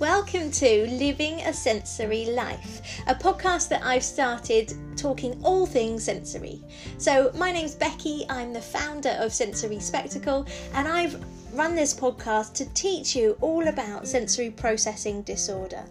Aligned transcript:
Welcome 0.00 0.50
to 0.52 0.86
Living 0.86 1.40
a 1.42 1.52
Sensory 1.52 2.30
Life, 2.30 3.02
a 3.06 3.14
podcast 3.14 3.68
that 3.68 3.84
I've 3.84 4.02
started 4.02 4.72
talking 4.96 5.38
all 5.44 5.66
things 5.66 6.04
sensory. 6.04 6.62
So, 6.96 7.30
my 7.34 7.52
name's 7.52 7.74
Becky, 7.74 8.24
I'm 8.30 8.54
the 8.54 8.62
founder 8.62 9.14
of 9.20 9.30
Sensory 9.30 9.78
Spectacle, 9.78 10.46
and 10.72 10.88
I've 10.88 11.22
run 11.54 11.74
this 11.74 11.94
podcast 11.94 12.54
to 12.54 12.64
teach 12.74 13.16
you 13.16 13.36
all 13.40 13.68
about 13.68 14.06
sensory 14.06 14.50
processing 14.50 15.22
disorder. 15.22 15.84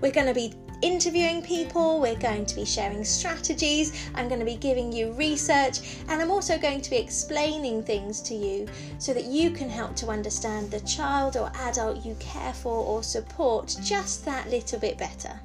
We're 0.00 0.12
going 0.12 0.26
to 0.26 0.34
be 0.34 0.54
interviewing 0.82 1.42
people, 1.42 2.00
we're 2.00 2.16
going 2.16 2.44
to 2.44 2.54
be 2.54 2.64
sharing 2.64 3.04
strategies, 3.04 4.08
I'm 4.14 4.28
going 4.28 4.40
to 4.40 4.46
be 4.46 4.56
giving 4.56 4.92
you 4.92 5.12
research, 5.12 5.80
and 6.08 6.20
I'm 6.20 6.30
also 6.30 6.58
going 6.58 6.80
to 6.82 6.90
be 6.90 6.96
explaining 6.96 7.82
things 7.82 8.20
to 8.22 8.34
you 8.34 8.68
so 8.98 9.14
that 9.14 9.24
you 9.24 9.50
can 9.50 9.70
help 9.70 9.96
to 9.96 10.08
understand 10.08 10.70
the 10.70 10.80
child 10.80 11.36
or 11.36 11.50
adult 11.60 12.04
you 12.04 12.14
care 12.20 12.52
for 12.52 12.84
or 12.84 13.02
support 13.02 13.74
just 13.82 14.24
that 14.26 14.50
little 14.50 14.78
bit 14.78 14.98
better. 14.98 15.40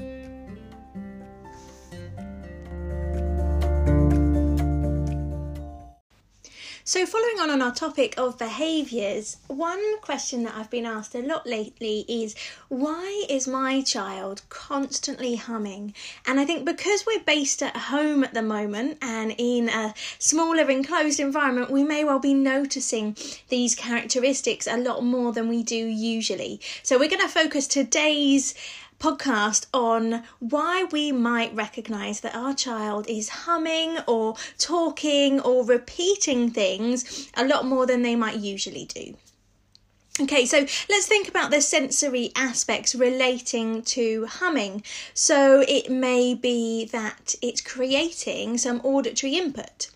So, 6.91 7.05
following 7.05 7.39
on 7.39 7.49
on 7.49 7.61
our 7.61 7.73
topic 7.73 8.15
of 8.17 8.37
behaviours, 8.37 9.37
one 9.47 10.01
question 10.01 10.43
that 10.43 10.55
I've 10.57 10.69
been 10.69 10.85
asked 10.85 11.15
a 11.15 11.21
lot 11.21 11.47
lately 11.47 12.03
is 12.09 12.35
why 12.67 13.23
is 13.29 13.47
my 13.47 13.79
child 13.81 14.41
constantly 14.49 15.37
humming? 15.37 15.93
And 16.27 16.37
I 16.37 16.43
think 16.43 16.65
because 16.65 17.05
we're 17.07 17.23
based 17.23 17.63
at 17.63 17.77
home 17.77 18.25
at 18.25 18.33
the 18.33 18.41
moment 18.41 18.97
and 19.01 19.33
in 19.37 19.69
a 19.69 19.93
smaller 20.19 20.69
enclosed 20.69 21.21
environment, 21.21 21.71
we 21.71 21.85
may 21.85 22.03
well 22.03 22.19
be 22.19 22.33
noticing 22.33 23.15
these 23.47 23.73
characteristics 23.73 24.67
a 24.67 24.75
lot 24.75 25.01
more 25.01 25.31
than 25.31 25.47
we 25.47 25.63
do 25.63 25.77
usually. 25.77 26.59
So, 26.83 26.99
we're 26.99 27.07
going 27.07 27.21
to 27.21 27.29
focus 27.29 27.67
today's 27.67 28.53
podcast 29.01 29.65
on 29.73 30.23
why 30.39 30.83
we 30.91 31.11
might 31.11 31.53
recognize 31.55 32.21
that 32.21 32.35
our 32.35 32.53
child 32.53 33.09
is 33.09 33.29
humming 33.29 33.97
or 34.07 34.35
talking 34.59 35.39
or 35.41 35.65
repeating 35.65 36.51
things 36.51 37.29
a 37.35 37.45
lot 37.45 37.65
more 37.65 37.87
than 37.87 38.03
they 38.03 38.15
might 38.15 38.37
usually 38.37 38.85
do. 38.85 39.15
Okay, 40.19 40.45
so 40.45 40.59
let's 40.89 41.07
think 41.07 41.27
about 41.27 41.49
the 41.49 41.61
sensory 41.61 42.31
aspects 42.35 42.93
relating 42.93 43.81
to 43.83 44.25
humming. 44.27 44.83
So 45.15 45.63
it 45.67 45.89
may 45.89 46.35
be 46.35 46.85
that 46.91 47.33
it's 47.41 47.61
creating 47.61 48.59
some 48.59 48.81
auditory 48.81 49.35
input. 49.35 49.89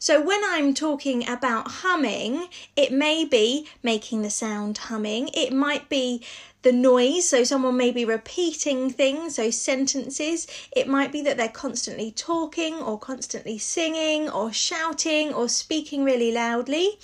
So 0.00 0.20
when 0.20 0.40
I'm 0.44 0.74
talking 0.74 1.28
about 1.28 1.68
humming, 1.68 2.48
it 2.76 2.92
may 2.92 3.24
be 3.24 3.66
making 3.82 4.22
the 4.22 4.30
sound 4.30 4.78
humming, 4.78 5.28
it 5.34 5.52
might 5.52 5.88
be 5.88 6.22
the 6.62 6.72
noise, 6.72 7.28
so 7.28 7.44
someone 7.44 7.76
may 7.76 7.90
be 7.90 8.04
repeating 8.04 8.90
things, 8.90 9.36
so 9.36 9.50
sentences. 9.50 10.46
It 10.70 10.88
might 10.88 11.10
be 11.10 11.22
that 11.22 11.36
they're 11.36 11.48
constantly 11.48 12.10
talking 12.10 12.74
or 12.74 12.98
constantly 12.98 13.58
singing 13.58 14.28
or 14.28 14.52
shouting 14.52 15.32
or 15.32 15.48
speaking 15.48 16.04
really 16.04 16.32
loudly. 16.32 16.98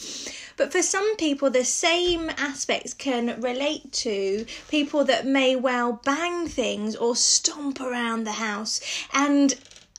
But 0.57 0.73
for 0.73 0.83
some 0.83 1.17
people, 1.17 1.51
the 1.51 1.65
same 1.65 2.31
aspects 2.31 2.95
can 2.95 3.41
relate 3.41 3.93
to 3.93 4.47
people 4.69 5.05
that 5.05 5.27
may 5.27 5.57
well 5.57 6.01
bang 6.05 6.49
things 6.49 6.95
or 6.95 7.17
stomp 7.17 7.81
around 7.81 8.25
the 8.25 8.33
house. 8.33 8.81
And 9.13 9.55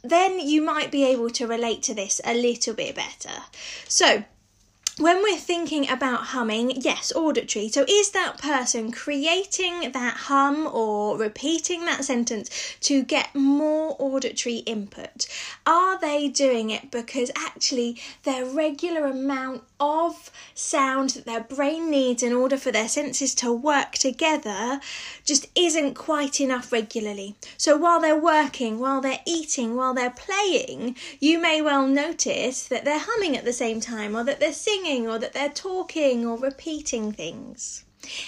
then 0.10 0.40
you 0.40 0.62
might 0.62 0.92
be 0.92 1.04
able 1.06 1.30
to 1.32 1.48
relate 1.48 1.84
to 1.84 1.94
this 1.94 2.22
a 2.24 2.34
little 2.34 2.74
bit 2.74 2.96
better. 2.96 3.44
So, 3.88 4.24
when 4.98 5.22
we're 5.22 5.38
thinking 5.38 5.90
about 5.90 6.28
humming, 6.28 6.72
yes, 6.82 7.12
auditory. 7.14 7.68
So, 7.70 7.86
is 7.88 8.12
that 8.12 8.38
person 8.38 8.92
creating 8.92 9.92
that 9.92 10.16
hum 10.16 10.68
or 10.72 11.18
repeating 11.18 11.86
that 11.86 12.06
sentence 12.06 12.78
to 12.82 13.04
get 13.04 13.36
more 13.36 13.96
auditory 14.00 14.58
input? 14.60 15.28
Are 15.66 16.00
they 16.00 16.30
doing 16.30 16.70
it 16.70 16.92
because 16.92 17.30
actually 17.36 18.02
their 18.24 18.46
regular 18.46 19.06
amount 19.06 19.64
of 19.80 20.32
sound 20.54 21.10
that 21.10 21.26
their 21.26 21.42
brain 21.42 21.90
needs 21.90 22.24
in 22.24 22.32
order 22.32 22.56
for 22.56 22.72
their 22.72 22.88
senses 22.88 23.36
to 23.36 23.52
work 23.52 23.94
together 23.94 24.80
just 25.26 25.48
isn't 25.56 25.96
quite 25.96 26.40
enough 26.40 26.72
regularly. 26.72 27.36
So 27.58 27.76
while 27.76 28.00
they're 28.00 28.20
working, 28.20 28.80
while 28.80 29.02
they're 29.02 29.20
eating, 29.26 29.76
while 29.76 29.94
they're 29.94 30.12
playing, 30.12 30.96
you 31.20 31.40
may 31.40 31.62
well 31.62 31.88
notice 31.88 32.68
that 32.68 32.86
they're 32.86 33.02
humming 33.02 33.36
at 33.36 33.44
the 33.44 33.54
same 33.54 33.82
time, 33.82 34.16
or 34.16 34.24
that 34.24 34.40
they're 34.40 34.54
singing, 34.54 34.85
or 34.86 35.18
that 35.18 35.34
they're 35.34 35.50
talking, 35.50 36.26
or 36.26 36.38
repeating 36.38 37.12
things. 37.12 37.84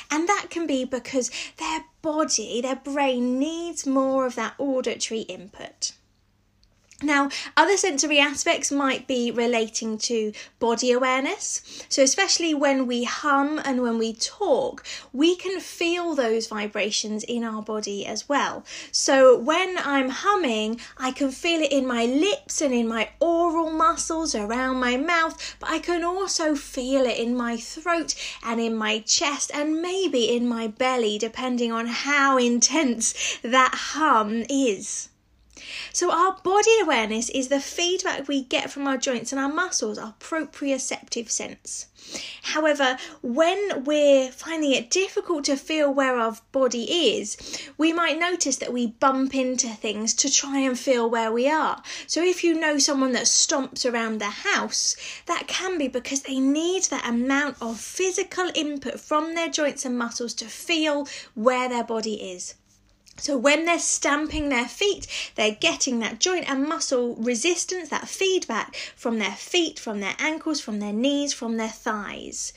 And 0.09 0.28
that 0.28 0.47
can 0.50 0.66
be 0.66 0.85
because 0.85 1.29
their 1.57 1.85
body, 2.01 2.62
their 2.62 2.78
brain 2.78 3.38
needs 3.38 3.85
more 3.85 4.25
of 4.25 4.35
that 4.35 4.56
auditory 4.57 5.22
input. 5.22 5.91
Now, 7.03 7.30
other 7.56 7.78
sensory 7.78 8.18
aspects 8.19 8.72
might 8.72 9.06
be 9.06 9.30
relating 9.30 10.00
to 10.00 10.34
body 10.58 10.91
awareness. 10.91 11.62
So, 11.90 12.02
especially 12.02 12.56
when 12.56 12.88
we 12.88 13.03
hum 13.03 13.62
and 13.63 13.84
when 13.84 14.00
we 14.00 14.13
talk, 14.13 14.84
we 15.13 15.35
can 15.35 15.59
feel 15.59 16.16
those 16.16 16.47
vibrations 16.47 17.24
in 17.24 17.44
our 17.44 17.62
body 17.62 18.03
as 18.03 18.28
well. 18.28 18.66
So, 18.91 19.38
when 19.38 19.78
I'm 19.78 20.09
humming, 20.09 20.80
I 20.97 21.12
can 21.12 21.30
feel 21.30 21.62
it 21.62 21.72
in 21.72 21.85
my 21.85 22.06
lips 22.08 22.62
and 22.62 22.74
in 22.74 22.88
my 22.88 23.09
oral 23.19 23.69
muscles 23.69 24.34
around 24.34 24.78
my 24.78 24.97
mouth, 24.97 25.56
but 25.59 25.69
I 25.69 25.78
can 25.78 26.03
also 26.03 26.56
feel 26.56 27.06
it 27.06 27.19
in 27.19 27.38
my 27.38 27.58
throat 27.58 28.16
and 28.44 28.59
in 28.59 28.75
my 28.75 29.02
chest 29.02 29.52
and 29.53 29.84
maybe 29.84 30.35
in 30.35 30.47
my 30.47 30.66
belly, 30.66 31.19
depending 31.19 31.72
on 31.72 31.85
how 31.85 32.40
intense 32.40 33.38
that 33.44 33.75
hum 33.75 34.46
is. 34.50 35.09
So, 35.94 36.11
our 36.11 36.38
body 36.44 36.79
awareness 36.81 37.29
is 37.29 37.47
the 37.47 37.59
feedback 37.59 38.28
we 38.28 38.44
get 38.44 38.72
from 38.72 38.88
our 38.88 38.97
joints 38.97 39.31
and 39.31 39.41
our 39.41 39.51
muscles, 39.51 39.97
our 39.97 40.13
proprioceptive 40.19 41.29
sense. 41.29 41.88
However, 42.44 42.97
when 43.22 43.83
we're 43.83 44.31
finding 44.31 44.72
it 44.72 44.89
difficult 44.89 45.44
to 45.45 45.57
feel 45.57 45.94
where 45.94 46.17
our 46.17 46.38
body 46.51 47.17
is, 47.17 47.35
we 47.78 47.91
might 47.91 48.17
notice 48.17 48.55
that 48.57 48.72
we 48.72 48.88
bump 48.88 49.35
into 49.35 49.67
things 49.67 50.13
to 50.13 50.31
try 50.31 50.59
and 50.59 50.79
feel 50.79 51.09
where 51.09 51.31
we 51.31 51.50
are. 51.50 51.84
So, 52.07 52.23
if 52.23 52.44
you 52.44 52.53
know 52.53 52.78
someone 52.78 53.11
that 53.11 53.25
stomps 53.25 53.84
around 53.91 54.19
the 54.19 54.29
house, 54.29 54.95
that 55.25 55.47
can 55.47 55.78
be 55.78 55.88
because 55.88 56.22
they 56.22 56.39
need 56.39 56.84
that 56.85 57.05
amount 57.05 57.57
of 57.61 57.79
physical 57.79 58.49
input 58.55 58.99
from 58.99 59.35
their 59.35 59.49
joints 59.49 59.84
and 59.84 59.97
muscles 59.97 60.34
to 60.35 60.45
feel 60.45 61.07
where 61.35 61.67
their 61.67 61.84
body 61.84 62.31
is. 62.31 62.55
So 63.19 63.35
when 63.38 63.66
they're 63.66 63.79
stamping 63.79 64.50
their 64.50 64.67
feet, 64.67 65.07
they're 65.35 65.57
getting 65.59 66.00
that 66.00 66.19
joint 66.19 66.50
and 66.50 66.67
muscle 66.67 67.16
resistance, 67.16 67.89
that 67.89 68.07
feedback 68.07 68.75
from 68.95 69.17
their 69.19 69.31
feet, 69.31 69.79
from 69.79 70.00
their 70.00 70.16
ankles, 70.19 70.61
from 70.61 70.79
their 70.79 70.94
knees, 70.94 71.33
from 71.33 71.57
their 71.57 71.67
thighs. 71.67 72.53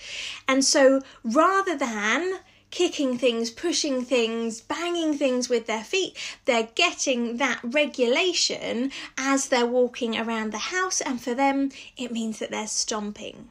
And 0.46 0.64
so 0.64 1.02
rather 1.24 1.76
than 1.76 2.40
kicking 2.70 3.18
things, 3.18 3.50
pushing 3.50 4.04
things, 4.04 4.60
banging 4.60 5.14
things 5.14 5.48
with 5.48 5.66
their 5.66 5.82
feet, 5.82 6.16
they're 6.44 6.68
getting 6.74 7.38
that 7.38 7.60
regulation 7.64 8.92
as 9.18 9.48
they're 9.48 9.66
walking 9.66 10.16
around 10.16 10.52
the 10.52 10.58
house, 10.58 11.00
and 11.00 11.20
for 11.20 11.34
them, 11.34 11.70
it 11.96 12.12
means 12.12 12.38
that 12.38 12.50
they're 12.50 12.66
stomping. 12.66 13.48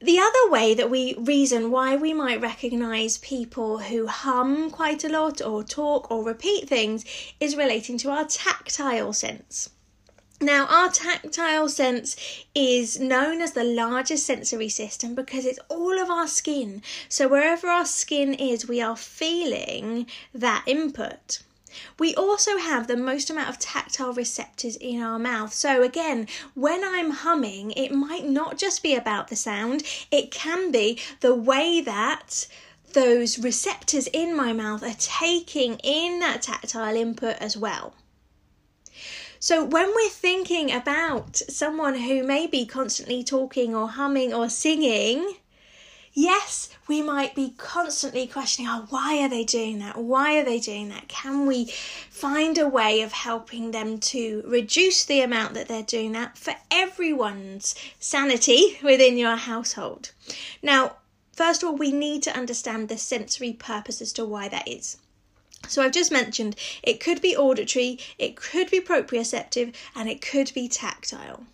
The 0.00 0.20
other 0.20 0.50
way 0.50 0.74
that 0.74 0.90
we 0.90 1.14
reason 1.14 1.72
why 1.72 1.96
we 1.96 2.12
might 2.14 2.40
recognize 2.40 3.18
people 3.18 3.78
who 3.78 4.06
hum 4.06 4.70
quite 4.70 5.02
a 5.02 5.08
lot 5.08 5.42
or 5.42 5.64
talk 5.64 6.08
or 6.08 6.22
repeat 6.22 6.68
things 6.68 7.04
is 7.40 7.56
relating 7.56 7.98
to 7.98 8.10
our 8.10 8.24
tactile 8.24 9.12
sense. 9.12 9.70
Now, 10.40 10.66
our 10.66 10.88
tactile 10.88 11.68
sense 11.68 12.14
is 12.54 13.00
known 13.00 13.40
as 13.40 13.54
the 13.54 13.64
largest 13.64 14.24
sensory 14.24 14.68
system 14.68 15.16
because 15.16 15.44
it's 15.44 15.58
all 15.68 15.98
of 15.98 16.10
our 16.10 16.28
skin. 16.28 16.80
So, 17.08 17.26
wherever 17.26 17.66
our 17.66 17.84
skin 17.84 18.34
is, 18.34 18.68
we 18.68 18.80
are 18.80 18.96
feeling 18.96 20.06
that 20.32 20.62
input. 20.64 21.40
We 21.98 22.14
also 22.14 22.58
have 22.58 22.86
the 22.86 22.96
most 22.96 23.30
amount 23.30 23.48
of 23.48 23.58
tactile 23.58 24.12
receptors 24.12 24.76
in 24.76 25.00
our 25.02 25.18
mouth. 25.18 25.52
So, 25.52 25.82
again, 25.82 26.26
when 26.54 26.84
I'm 26.84 27.10
humming, 27.10 27.72
it 27.72 27.92
might 27.92 28.26
not 28.26 28.58
just 28.58 28.82
be 28.82 28.94
about 28.94 29.28
the 29.28 29.36
sound, 29.36 29.82
it 30.10 30.30
can 30.30 30.70
be 30.70 31.00
the 31.20 31.34
way 31.34 31.80
that 31.80 32.46
those 32.92 33.38
receptors 33.38 34.06
in 34.08 34.34
my 34.34 34.52
mouth 34.52 34.82
are 34.82 34.96
taking 34.98 35.78
in 35.84 36.20
that 36.20 36.42
tactile 36.42 36.96
input 36.96 37.36
as 37.36 37.56
well. 37.56 37.94
So, 39.40 39.62
when 39.62 39.94
we're 39.94 40.08
thinking 40.08 40.72
about 40.72 41.36
someone 41.36 41.94
who 41.94 42.24
may 42.24 42.46
be 42.46 42.66
constantly 42.66 43.22
talking 43.22 43.74
or 43.74 43.88
humming 43.90 44.34
or 44.34 44.48
singing, 44.48 45.34
yes, 46.12 46.68
we 46.86 47.02
might 47.02 47.34
be 47.34 47.54
constantly 47.56 48.26
questioning, 48.26 48.70
oh, 48.70 48.86
why 48.90 49.22
are 49.22 49.28
they 49.28 49.44
doing 49.44 49.78
that? 49.78 49.96
Why 49.96 50.38
are 50.38 50.44
they 50.44 50.58
doing 50.58 50.88
that? 50.88 51.08
Can 51.08 51.46
we 51.46 51.66
find 52.10 52.58
a 52.58 52.68
way 52.68 53.02
of 53.02 53.12
helping 53.12 53.70
them 53.70 53.98
to 53.98 54.42
reduce 54.46 55.04
the 55.04 55.20
amount 55.20 55.54
that 55.54 55.68
they're 55.68 55.82
doing 55.82 56.12
that 56.12 56.36
for 56.36 56.54
everyone's 56.70 57.74
sanity 57.98 58.78
within 58.82 59.16
your 59.16 59.36
household? 59.36 60.12
Now, 60.62 60.96
first 61.32 61.62
of 61.62 61.68
all, 61.68 61.76
we 61.76 61.92
need 61.92 62.22
to 62.24 62.36
understand 62.36 62.88
the 62.88 62.98
sensory 62.98 63.52
purpose 63.52 64.00
as 64.00 64.12
to 64.14 64.24
why 64.24 64.48
that 64.48 64.66
is. 64.66 64.96
So 65.66 65.82
I've 65.82 65.92
just 65.92 66.12
mentioned 66.12 66.56
it 66.82 67.00
could 67.00 67.20
be 67.20 67.36
auditory, 67.36 67.98
it 68.16 68.36
could 68.36 68.70
be 68.70 68.80
proprioceptive, 68.80 69.74
and 69.94 70.08
it 70.08 70.20
could 70.20 70.52
be 70.54 70.68
tactile. 70.68 71.44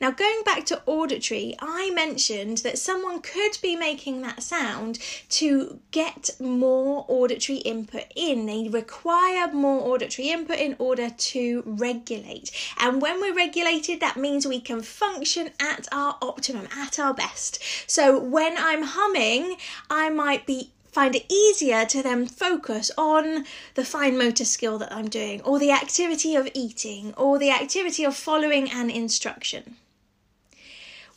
Now, 0.00 0.10
going 0.10 0.42
back 0.44 0.64
to 0.66 0.82
auditory, 0.86 1.54
I 1.58 1.90
mentioned 1.90 2.58
that 2.58 2.78
someone 2.78 3.20
could 3.20 3.58
be 3.60 3.76
making 3.76 4.22
that 4.22 4.42
sound 4.42 4.98
to 5.30 5.80
get 5.90 6.30
more 6.40 7.04
auditory 7.08 7.58
input 7.58 8.04
in. 8.16 8.46
They 8.46 8.68
require 8.68 9.52
more 9.52 9.94
auditory 9.94 10.30
input 10.30 10.58
in 10.58 10.76
order 10.78 11.10
to 11.10 11.62
regulate. 11.66 12.50
And 12.78 13.02
when 13.02 13.20
we're 13.20 13.34
regulated, 13.34 14.00
that 14.00 14.16
means 14.16 14.46
we 14.46 14.60
can 14.60 14.82
function 14.82 15.50
at 15.60 15.86
our 15.92 16.16
optimum, 16.22 16.68
at 16.74 16.98
our 16.98 17.12
best. 17.12 17.62
So 17.86 18.18
when 18.18 18.56
I'm 18.56 18.82
humming, 18.82 19.56
I 19.90 20.08
might 20.08 20.46
be 20.46 20.72
find 20.98 21.14
it 21.14 21.32
easier 21.32 21.84
to 21.84 22.02
then 22.02 22.26
focus 22.26 22.90
on 22.98 23.44
the 23.74 23.84
fine 23.84 24.18
motor 24.18 24.44
skill 24.44 24.78
that 24.78 24.92
I'm 24.92 25.08
doing, 25.08 25.40
or 25.42 25.60
the 25.60 25.70
activity 25.70 26.34
of 26.34 26.48
eating, 26.54 27.14
or 27.16 27.38
the 27.38 27.52
activity 27.52 28.02
of 28.02 28.16
following 28.16 28.68
an 28.72 28.90
instruction. 28.90 29.76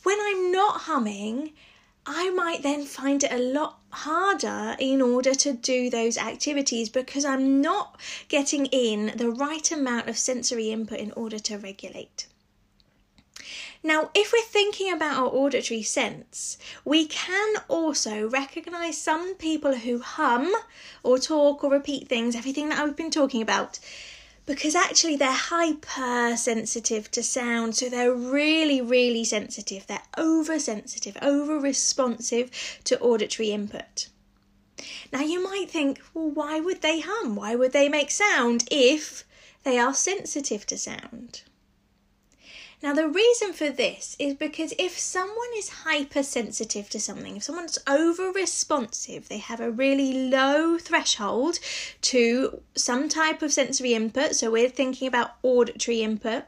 When 0.04 0.20
I'm 0.20 0.52
not 0.52 0.82
humming, 0.82 1.50
I 2.06 2.30
might 2.30 2.62
then 2.62 2.84
find 2.84 3.24
it 3.24 3.32
a 3.32 3.38
lot 3.38 3.80
harder 3.90 4.76
in 4.78 5.02
order 5.02 5.34
to 5.34 5.52
do 5.52 5.90
those 5.90 6.16
activities 6.16 6.88
because 6.88 7.24
I'm 7.24 7.60
not 7.60 8.00
getting 8.28 8.66
in 8.66 9.16
the 9.16 9.30
right 9.30 9.68
amount 9.72 10.08
of 10.08 10.16
sensory 10.16 10.70
input 10.70 11.00
in 11.00 11.10
order 11.16 11.40
to 11.40 11.58
regulate. 11.58 12.28
Now, 13.84 14.10
if 14.14 14.32
we're 14.32 14.42
thinking 14.42 14.92
about 14.92 15.18
our 15.18 15.26
auditory 15.26 15.82
sense, 15.82 16.56
we 16.84 17.04
can 17.06 17.56
also 17.68 18.28
recognize 18.28 18.96
some 18.96 19.34
people 19.34 19.74
who 19.74 19.98
hum 19.98 20.54
or 21.02 21.18
talk 21.18 21.64
or 21.64 21.70
repeat 21.70 22.06
things, 22.08 22.36
everything 22.36 22.68
that 22.68 22.78
I've 22.78 22.96
been 22.96 23.10
talking 23.10 23.42
about, 23.42 23.80
because 24.46 24.76
actually 24.76 25.16
they're 25.16 25.32
hypersensitive 25.32 27.10
to 27.10 27.24
sound. 27.24 27.74
So 27.74 27.88
they're 27.88 28.14
really, 28.14 28.80
really 28.80 29.24
sensitive. 29.24 29.86
They're 29.88 30.02
oversensitive, 30.16 31.16
over 31.20 31.58
responsive 31.58 32.50
to 32.84 33.00
auditory 33.00 33.50
input. 33.50 34.08
Now, 35.12 35.20
you 35.20 35.42
might 35.42 35.70
think, 35.70 36.00
well, 36.14 36.30
why 36.30 36.60
would 36.60 36.82
they 36.82 37.00
hum? 37.00 37.34
Why 37.34 37.56
would 37.56 37.72
they 37.72 37.88
make 37.88 38.12
sound 38.12 38.64
if 38.70 39.24
they 39.64 39.76
are 39.78 39.94
sensitive 39.94 40.66
to 40.66 40.78
sound? 40.78 41.42
Now, 42.82 42.92
the 42.92 43.08
reason 43.08 43.52
for 43.52 43.70
this 43.70 44.16
is 44.18 44.34
because 44.34 44.74
if 44.76 44.98
someone 44.98 45.50
is 45.56 45.68
hypersensitive 45.68 46.90
to 46.90 46.98
something, 46.98 47.36
if 47.36 47.44
someone's 47.44 47.78
over 47.86 48.32
responsive, 48.32 49.28
they 49.28 49.38
have 49.38 49.60
a 49.60 49.70
really 49.70 50.28
low 50.28 50.78
threshold 50.78 51.60
to 52.00 52.60
some 52.74 53.08
type 53.08 53.40
of 53.40 53.52
sensory 53.52 53.94
input, 53.94 54.34
so 54.34 54.50
we're 54.50 54.68
thinking 54.68 55.06
about 55.06 55.36
auditory 55.44 56.02
input. 56.02 56.42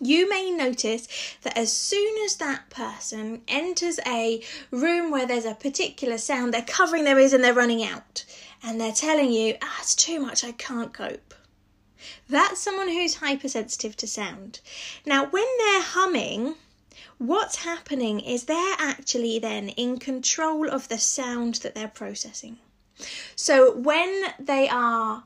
You 0.00 0.28
may 0.28 0.50
notice 0.50 1.06
that 1.42 1.56
as 1.56 1.72
soon 1.72 2.24
as 2.24 2.36
that 2.36 2.68
person 2.68 3.42
enters 3.46 4.00
a 4.04 4.42
room 4.72 5.12
where 5.12 5.26
there's 5.26 5.44
a 5.44 5.54
particular 5.54 6.18
sound, 6.18 6.52
they're 6.52 6.62
covering 6.62 7.04
their 7.04 7.20
ears 7.20 7.32
and 7.32 7.44
they're 7.44 7.54
running 7.54 7.84
out. 7.84 8.24
And 8.64 8.80
they're 8.80 8.92
telling 8.92 9.32
you, 9.32 9.54
ah, 9.62 9.76
it's 9.80 9.94
too 9.94 10.18
much, 10.18 10.42
I 10.42 10.52
can't 10.52 10.92
cope. 10.92 11.34
That's 12.28 12.60
someone 12.60 12.88
who's 12.88 13.16
hypersensitive 13.16 13.96
to 13.98 14.06
sound. 14.06 14.60
Now, 15.04 15.26
when 15.26 15.46
they're 15.58 15.82
humming, 15.82 16.54
what's 17.18 17.56
happening 17.56 18.20
is 18.20 18.44
they're 18.44 18.76
actually 18.78 19.38
then 19.38 19.70
in 19.70 19.98
control 19.98 20.68
of 20.68 20.88
the 20.88 20.98
sound 20.98 21.56
that 21.56 21.74
they're 21.74 21.88
processing. 21.88 22.58
So 23.34 23.76
when 23.76 24.24
they 24.38 24.68
are 24.68 25.24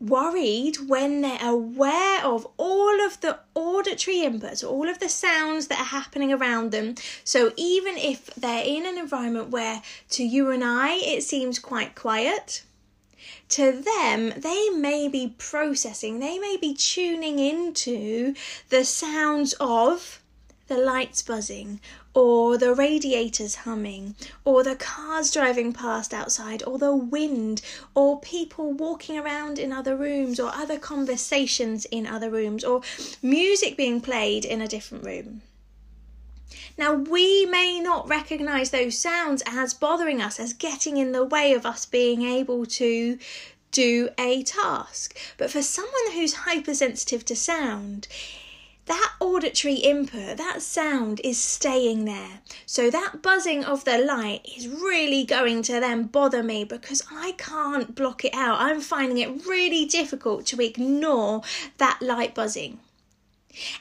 worried, 0.00 0.76
when 0.88 1.20
they're 1.20 1.38
aware 1.42 2.24
of 2.24 2.46
all 2.56 3.04
of 3.04 3.20
the 3.20 3.38
auditory 3.54 4.18
inputs, 4.18 4.66
all 4.66 4.88
of 4.88 4.98
the 4.98 5.08
sounds 5.08 5.66
that 5.66 5.78
are 5.78 5.84
happening 5.84 6.32
around 6.32 6.72
them, 6.72 6.94
so 7.22 7.52
even 7.56 7.96
if 7.98 8.26
they're 8.34 8.64
in 8.64 8.86
an 8.86 8.96
environment 8.96 9.50
where 9.50 9.82
to 10.10 10.24
you 10.24 10.50
and 10.50 10.64
I 10.64 10.94
it 10.94 11.22
seems 11.22 11.58
quite 11.58 11.94
quiet, 11.94 12.62
to 13.50 13.72
them, 13.72 14.32
they 14.36 14.70
may 14.70 15.08
be 15.08 15.34
processing, 15.38 16.20
they 16.20 16.38
may 16.38 16.56
be 16.56 16.74
tuning 16.74 17.38
into 17.38 18.34
the 18.68 18.84
sounds 18.84 19.54
of 19.60 20.20
the 20.68 20.78
lights 20.78 21.20
buzzing, 21.22 21.80
or 22.14 22.56
the 22.56 22.72
radiators 22.72 23.56
humming, 23.56 24.14
or 24.44 24.62
the 24.62 24.76
cars 24.76 25.32
driving 25.32 25.72
past 25.72 26.14
outside, 26.14 26.62
or 26.62 26.78
the 26.78 26.94
wind, 26.94 27.60
or 27.94 28.20
people 28.20 28.72
walking 28.72 29.18
around 29.18 29.58
in 29.58 29.72
other 29.72 29.96
rooms, 29.96 30.38
or 30.38 30.50
other 30.54 30.78
conversations 30.78 31.86
in 31.86 32.06
other 32.06 32.30
rooms, 32.30 32.62
or 32.62 32.82
music 33.20 33.76
being 33.76 34.00
played 34.00 34.44
in 34.44 34.62
a 34.62 34.68
different 34.68 35.04
room. 35.04 35.42
Now, 36.76 36.94
we 36.94 37.46
may 37.46 37.80
not 37.80 38.08
recognize 38.08 38.70
those 38.70 38.98
sounds 38.98 39.42
as 39.46 39.74
bothering 39.74 40.20
us, 40.20 40.40
as 40.40 40.52
getting 40.52 40.96
in 40.96 41.12
the 41.12 41.24
way 41.24 41.52
of 41.52 41.66
us 41.66 41.86
being 41.86 42.22
able 42.22 42.66
to 42.66 43.18
do 43.70 44.08
a 44.18 44.42
task. 44.42 45.16
But 45.36 45.50
for 45.50 45.62
someone 45.62 46.12
who's 46.12 46.34
hypersensitive 46.34 47.24
to 47.26 47.36
sound, 47.36 48.08
that 48.86 49.12
auditory 49.20 49.74
input, 49.74 50.36
that 50.36 50.62
sound 50.62 51.20
is 51.22 51.38
staying 51.38 52.06
there. 52.06 52.40
So 52.66 52.90
that 52.90 53.22
buzzing 53.22 53.64
of 53.64 53.84
the 53.84 53.98
light 53.98 54.40
is 54.56 54.66
really 54.66 55.24
going 55.24 55.62
to 55.62 55.74
then 55.74 56.04
bother 56.04 56.42
me 56.42 56.64
because 56.64 57.02
I 57.12 57.32
can't 57.38 57.94
block 57.94 58.24
it 58.24 58.34
out. 58.34 58.60
I'm 58.60 58.80
finding 58.80 59.18
it 59.18 59.46
really 59.46 59.84
difficult 59.84 60.46
to 60.46 60.60
ignore 60.60 61.42
that 61.78 62.00
light 62.00 62.34
buzzing. 62.34 62.80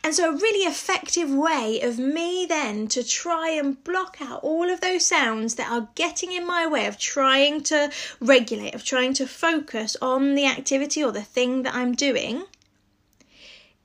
And 0.03 0.15
so, 0.15 0.29
a 0.29 0.35
really 0.35 0.65
effective 0.67 1.29
way 1.29 1.79
of 1.81 1.99
me 1.99 2.45
then 2.47 2.87
to 2.87 3.03
try 3.03 3.49
and 3.49 3.83
block 3.83 4.17
out 4.19 4.43
all 4.43 4.67
of 4.67 4.81
those 4.81 5.05
sounds 5.05 5.55
that 5.55 5.71
are 5.71 5.89
getting 5.93 6.31
in 6.31 6.45
my 6.45 6.65
way 6.65 6.87
of 6.87 6.97
trying 6.97 7.61
to 7.63 7.91
regulate, 8.19 8.73
of 8.73 8.83
trying 8.83 9.13
to 9.13 9.27
focus 9.27 9.95
on 10.01 10.33
the 10.33 10.47
activity 10.47 11.03
or 11.03 11.11
the 11.11 11.21
thing 11.21 11.61
that 11.63 11.75
I'm 11.75 11.93
doing, 11.93 12.45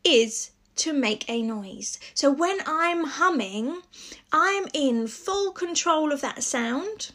is 0.03 0.53
to 0.77 0.95
make 0.95 1.29
a 1.29 1.43
noise. 1.43 1.99
So, 2.15 2.31
when 2.31 2.61
I'm 2.67 3.05
humming, 3.05 3.83
I'm 4.33 4.69
in 4.73 5.07
full 5.07 5.53
control 5.53 6.13
of 6.13 6.23
that 6.23 6.43
sound. 6.43 7.11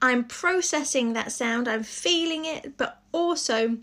I'm 0.00 0.22
processing 0.24 1.14
that 1.14 1.32
sound, 1.32 1.66
I'm 1.66 1.82
feeling 1.82 2.44
it, 2.44 2.76
but 2.76 3.02
also 3.10 3.78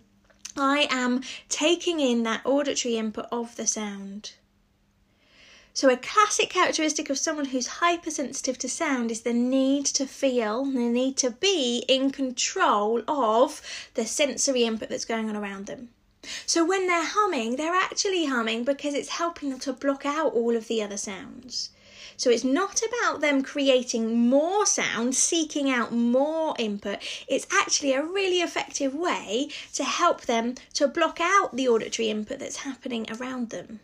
I 0.57 0.87
am 0.89 1.21
taking 1.49 1.99
in 1.99 2.23
that 2.23 2.45
auditory 2.45 2.97
input 2.97 3.27
of 3.31 3.55
the 3.55 3.67
sound. 3.67 4.33
So, 5.73 5.89
a 5.89 5.95
classic 5.95 6.49
characteristic 6.49 7.09
of 7.09 7.17
someone 7.17 7.45
who's 7.45 7.79
hypersensitive 7.79 8.57
to 8.57 8.67
sound 8.67 9.09
is 9.09 9.21
the 9.21 9.31
need 9.31 9.85
to 9.87 10.05
feel, 10.05 10.65
the 10.65 10.79
need 10.79 11.15
to 11.17 11.31
be 11.31 11.85
in 11.87 12.11
control 12.11 13.03
of 13.07 13.61
the 13.93 14.05
sensory 14.05 14.63
input 14.63 14.89
that's 14.89 15.05
going 15.05 15.29
on 15.29 15.37
around 15.37 15.67
them. 15.67 15.89
So, 16.45 16.65
when 16.65 16.87
they're 16.87 17.05
humming, 17.05 17.55
they're 17.55 17.73
actually 17.73 18.25
humming 18.25 18.65
because 18.65 18.93
it's 18.93 19.09
helping 19.09 19.49
them 19.49 19.59
to 19.59 19.71
block 19.71 20.05
out 20.05 20.33
all 20.33 20.57
of 20.57 20.67
the 20.67 20.83
other 20.83 20.97
sounds. 20.97 21.69
So 22.21 22.29
it's 22.29 22.43
not 22.43 22.83
about 22.83 23.19
them 23.19 23.41
creating 23.41 24.29
more 24.29 24.67
sound, 24.67 25.15
seeking 25.15 25.71
out 25.71 25.91
more 25.91 26.53
input. 26.59 26.99
It's 27.27 27.47
actually 27.51 27.93
a 27.93 28.03
really 28.03 28.41
effective 28.41 28.93
way 28.93 29.49
to 29.73 29.83
help 29.83 30.21
them 30.21 30.53
to 30.75 30.87
block 30.87 31.17
out 31.19 31.55
the 31.55 31.67
auditory 31.67 32.11
input 32.11 32.37
that's 32.37 32.57
happening 32.57 33.07
around 33.09 33.49
them. 33.49 33.79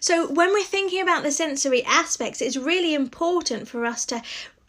So, 0.00 0.32
when 0.32 0.50
we're 0.54 0.64
thinking 0.64 1.02
about 1.02 1.24
the 1.24 1.30
sensory 1.30 1.84
aspects, 1.84 2.40
it's 2.40 2.56
really 2.56 2.94
important 2.94 3.68
for 3.68 3.84
us 3.84 4.06
to 4.06 4.22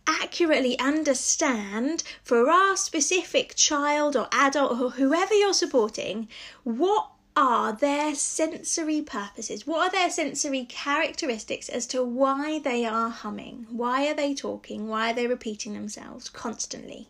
accurately 0.05 0.77
understand 0.77 2.03
for 2.21 2.49
our 2.49 2.75
specific 2.75 3.55
child 3.55 4.17
or 4.17 4.27
adult 4.33 4.77
or 4.77 4.89
whoever 4.89 5.33
you're 5.33 5.53
supporting 5.53 6.27
what 6.65 7.11
are 7.35 7.73
their 7.73 8.15
sensory 8.15 9.01
purposes? 9.01 9.65
What 9.65 9.87
are 9.87 9.91
their 9.91 10.09
sensory 10.09 10.65
characteristics 10.65 11.69
as 11.69 11.87
to 11.87 12.03
why 12.03 12.59
they 12.59 12.85
are 12.85 13.09
humming? 13.09 13.67
Why 13.69 14.07
are 14.07 14.13
they 14.13 14.33
talking? 14.33 14.87
Why 14.87 15.11
are 15.11 15.13
they 15.13 15.27
repeating 15.27 15.73
themselves 15.73 16.29
constantly? 16.29 17.09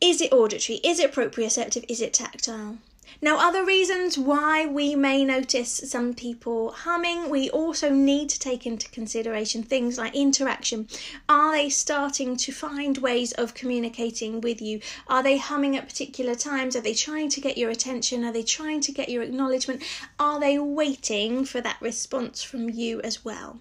Is 0.00 0.20
it 0.20 0.32
auditory? 0.32 0.78
Is 0.78 0.98
it 0.98 1.12
proprioceptive? 1.12 1.84
Is 1.88 2.00
it 2.00 2.14
tactile? 2.14 2.78
Now, 3.22 3.36
other 3.38 3.64
reasons 3.64 4.16
why 4.16 4.64
we 4.64 4.94
may 4.94 5.24
notice 5.24 5.82
some 5.84 6.14
people 6.14 6.70
humming, 6.70 7.28
we 7.28 7.50
also 7.50 7.90
need 7.90 8.30
to 8.30 8.38
take 8.38 8.66
into 8.66 8.88
consideration 8.88 9.62
things 9.62 9.98
like 9.98 10.14
interaction. 10.14 10.88
Are 11.28 11.52
they 11.52 11.68
starting 11.68 12.36
to 12.38 12.52
find 12.52 12.96
ways 12.98 13.32
of 13.32 13.52
communicating 13.52 14.40
with 14.40 14.62
you? 14.62 14.80
Are 15.06 15.22
they 15.22 15.38
humming 15.38 15.76
at 15.76 15.88
particular 15.88 16.34
times? 16.34 16.76
Are 16.76 16.80
they 16.80 16.94
trying 16.94 17.28
to 17.30 17.40
get 17.40 17.58
your 17.58 17.70
attention? 17.70 18.24
Are 18.24 18.32
they 18.32 18.42
trying 18.42 18.80
to 18.82 18.92
get 18.92 19.08
your 19.08 19.22
acknowledgement? 19.22 19.82
Are 20.18 20.40
they 20.40 20.58
waiting 20.58 21.44
for 21.44 21.60
that 21.60 21.80
response 21.80 22.42
from 22.42 22.70
you 22.70 23.00
as 23.02 23.24
well? 23.24 23.60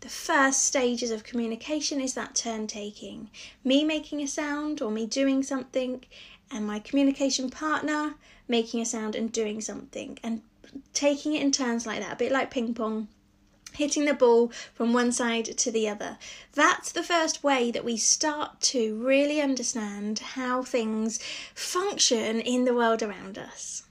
the 0.00 0.08
first 0.08 0.62
stages 0.62 1.10
of 1.10 1.24
communication 1.24 2.00
is 2.00 2.14
that 2.14 2.32
turn 2.36 2.68
taking. 2.68 3.28
Me 3.64 3.82
making 3.82 4.22
a 4.22 4.28
sound 4.28 4.80
or 4.80 4.92
me 4.92 5.04
doing 5.04 5.42
something, 5.42 6.04
and 6.52 6.64
my 6.64 6.78
communication 6.78 7.50
partner 7.50 8.14
making 8.48 8.80
a 8.80 8.84
sound 8.84 9.14
and 9.14 9.30
doing 9.30 9.60
something, 9.60 10.18
and 10.22 10.42
taking 10.92 11.34
it 11.34 11.42
in 11.42 11.52
turns 11.52 11.86
like 11.86 12.00
that, 12.00 12.14
a 12.14 12.16
bit 12.16 12.32
like 12.32 12.50
ping 12.50 12.74
pong 12.74 13.08
hitting 13.74 14.06
the 14.06 14.14
ball 14.14 14.48
from 14.74 14.92
one 14.92 15.12
side 15.12 15.44
to 15.44 15.70
the 15.70 15.88
other. 15.88 16.18
That's 16.54 16.90
the 16.90 17.02
first 17.02 17.44
way 17.44 17.70
that 17.70 17.84
we 17.84 17.96
start 17.96 18.60
to 18.62 18.96
really 18.96 19.40
understand 19.40 20.18
how 20.18 20.62
things 20.62 21.20
function 21.54 22.40
in 22.40 22.64
the 22.64 22.74
world 22.74 23.02
around 23.02 23.38
us. 23.38 23.84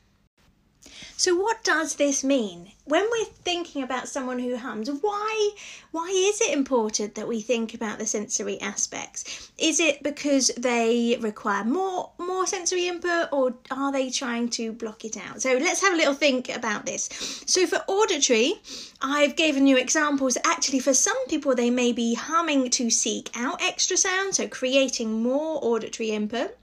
So 1.20 1.36
what 1.36 1.64
does 1.64 1.96
this 1.96 2.24
mean? 2.24 2.74
When 2.86 3.04
we're 3.10 3.26
thinking 3.26 3.82
about 3.82 4.08
someone 4.08 4.38
who 4.38 4.56
hums, 4.56 4.88
why 5.02 5.50
why 5.90 6.10
is 6.10 6.40
it 6.42 6.54
important 6.54 7.16
that 7.16 7.28
we 7.28 7.42
think 7.42 7.74
about 7.74 7.98
the 7.98 8.06
sensory 8.06 8.62
aspects? 8.62 9.50
Is 9.58 9.80
it 9.80 10.04
because 10.04 10.52
they 10.56 11.18
require 11.20 11.64
more 11.64 12.12
more 12.20 12.46
sensory 12.46 12.88
input 12.88 13.30
or 13.32 13.56
are 13.72 13.92
they 13.92 14.12
trying 14.12 14.50
to 14.50 14.72
block 14.72 15.06
it 15.06 15.18
out? 15.18 15.42
So 15.42 15.54
let's 15.54 15.82
have 15.82 15.94
a 15.94 15.98
little 15.98 16.14
think 16.14 16.56
about 16.56 16.86
this. 16.86 17.10
So 17.48 17.66
for 17.66 17.84
auditory, 17.88 18.62
I've 19.02 19.36
given 19.36 19.66
you 19.66 19.76
examples. 19.76 20.38
Actually, 20.46 20.82
for 20.82 20.94
some 20.94 21.28
people, 21.30 21.56
they 21.56 21.72
may 21.72 21.94
be 21.94 22.14
humming 22.14 22.70
to 22.70 22.92
seek 22.92 23.32
out 23.36 23.60
extra 23.60 23.98
sound, 23.98 24.36
so 24.36 24.48
creating 24.48 25.24
more 25.24 25.58
auditory 25.64 26.12
input. 26.12 26.56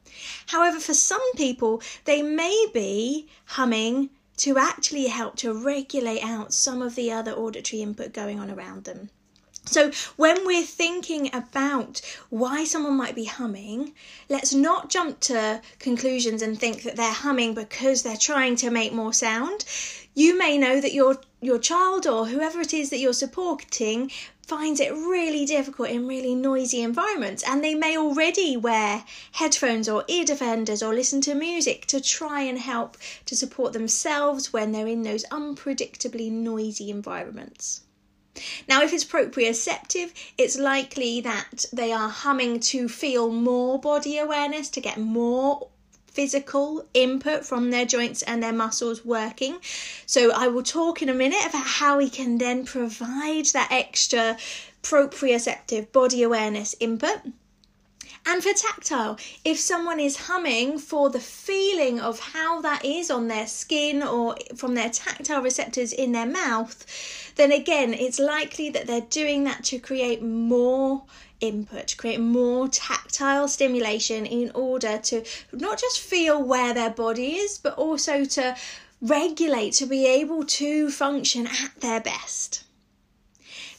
However, 0.46 0.78
for 0.78 0.94
some 0.94 1.32
people, 1.34 1.82
they 2.04 2.23
may 2.23 2.66
be 2.73 3.26
humming 3.46 4.11
to 4.38 4.58
actually 4.58 5.06
help 5.06 5.36
to 5.36 5.52
regulate 5.52 6.22
out 6.22 6.52
some 6.52 6.82
of 6.82 6.94
the 6.94 7.12
other 7.12 7.32
auditory 7.32 7.82
input 7.82 8.12
going 8.12 8.40
on 8.40 8.50
around 8.50 8.84
them. 8.84 9.10
So, 9.66 9.92
when 10.16 10.44
we're 10.44 10.62
thinking 10.62 11.34
about 11.34 12.02
why 12.28 12.64
someone 12.64 12.98
might 12.98 13.14
be 13.14 13.24
humming, 13.24 13.94
let's 14.28 14.52
not 14.52 14.90
jump 14.90 15.20
to 15.20 15.62
conclusions 15.78 16.42
and 16.42 16.58
think 16.58 16.82
that 16.82 16.96
they're 16.96 17.10
humming 17.10 17.54
because 17.54 18.02
they're 18.02 18.16
trying 18.18 18.56
to 18.56 18.70
make 18.70 18.92
more 18.92 19.14
sound. 19.14 19.64
You 20.14 20.36
may 20.36 20.58
know 20.58 20.82
that 20.82 20.92
your 20.92 21.16
your 21.40 21.58
child 21.58 22.06
or 22.06 22.26
whoever 22.26 22.60
it 22.60 22.74
is 22.74 22.90
that 22.90 22.98
you're 22.98 23.14
supporting 23.14 24.10
finds 24.44 24.78
it 24.80 24.92
really 24.92 25.44
difficult 25.46 25.88
in 25.88 26.06
really 26.06 26.34
noisy 26.34 26.82
environments 26.82 27.42
and 27.42 27.62
they 27.62 27.74
may 27.74 27.96
already 27.96 28.56
wear 28.56 29.04
headphones 29.32 29.88
or 29.88 30.04
ear 30.08 30.24
defenders 30.24 30.82
or 30.82 30.94
listen 30.94 31.20
to 31.22 31.34
music 31.34 31.86
to 31.86 32.00
try 32.00 32.42
and 32.42 32.58
help 32.58 32.96
to 33.24 33.34
support 33.34 33.72
themselves 33.72 34.52
when 34.52 34.72
they're 34.72 34.86
in 34.86 35.02
those 35.02 35.24
unpredictably 35.26 36.30
noisy 36.30 36.90
environments. 36.90 37.80
Now, 38.68 38.82
if 38.82 38.92
it's 38.92 39.04
proprioceptive, 39.04 40.12
it's 40.36 40.58
likely 40.58 41.20
that 41.20 41.64
they 41.72 41.92
are 41.92 42.08
humming 42.08 42.58
to 42.60 42.88
feel 42.88 43.30
more 43.30 43.80
body 43.80 44.18
awareness, 44.18 44.68
to 44.70 44.80
get 44.80 44.98
more 44.98 45.68
physical 46.14 46.87
input 46.94 47.44
from 47.44 47.71
their 47.71 47.85
joints 47.85 48.23
and 48.23 48.42
their 48.42 48.52
muscles 48.52 49.04
working. 49.04 49.59
So, 50.06 50.33
I 50.33 50.49
will 50.49 50.62
talk 50.62 51.02
in 51.02 51.09
a 51.09 51.14
minute 51.14 51.44
about 51.47 51.66
how 51.66 51.99
we 51.99 52.09
can 52.09 52.38
then 52.38 52.64
provide 52.64 53.47
that 53.52 53.68
extra 53.71 54.37
proprioceptive 54.83 55.92
body 55.92 56.23
awareness 56.23 56.75
input. 56.80 57.21
And 58.26 58.42
for 58.42 58.54
tactile, 58.54 59.18
if 59.44 59.59
someone 59.59 60.00
is 60.00 60.16
humming 60.16 60.78
for 60.78 61.11
the 61.11 61.21
feeling 61.21 62.00
of 62.00 62.18
how 62.18 62.62
that 62.62 62.83
is 62.83 63.11
on 63.11 63.28
their 63.28 63.47
skin 63.47 64.02
or 64.02 64.37
from 64.56 64.75
their 64.75 64.88
tactile 64.88 65.42
receptors 65.42 65.92
in 65.92 66.12
their 66.12 66.26
mouth, 66.26 66.87
then 67.37 67.52
again, 67.52 67.92
it's 67.92 68.18
likely 68.18 68.71
that 68.71 68.87
they're 68.87 69.02
doing 69.02 69.44
that 69.44 69.64
to 69.64 69.78
create 69.78 70.23
more 70.23 71.02
input, 71.40 71.88
to 71.88 71.96
create 71.96 72.20
more 72.20 72.68
tactile 72.68 73.48
stimulation 73.48 74.26
in 74.26 74.50
order 74.54 74.98
to 74.98 75.24
not 75.52 75.78
just 75.78 76.00
feel 76.00 76.42
where 76.42 76.74
their 76.74 76.90
body 76.90 77.36
is, 77.36 77.58
but 77.58 77.74
also 77.74 78.24
to 78.24 78.56
regulate, 79.00 79.72
to 79.74 79.86
be 79.86 80.06
able 80.06 80.44
to 80.44 80.90
function 80.90 81.46
at 81.46 81.80
their 81.80 82.00
best. 82.00 82.64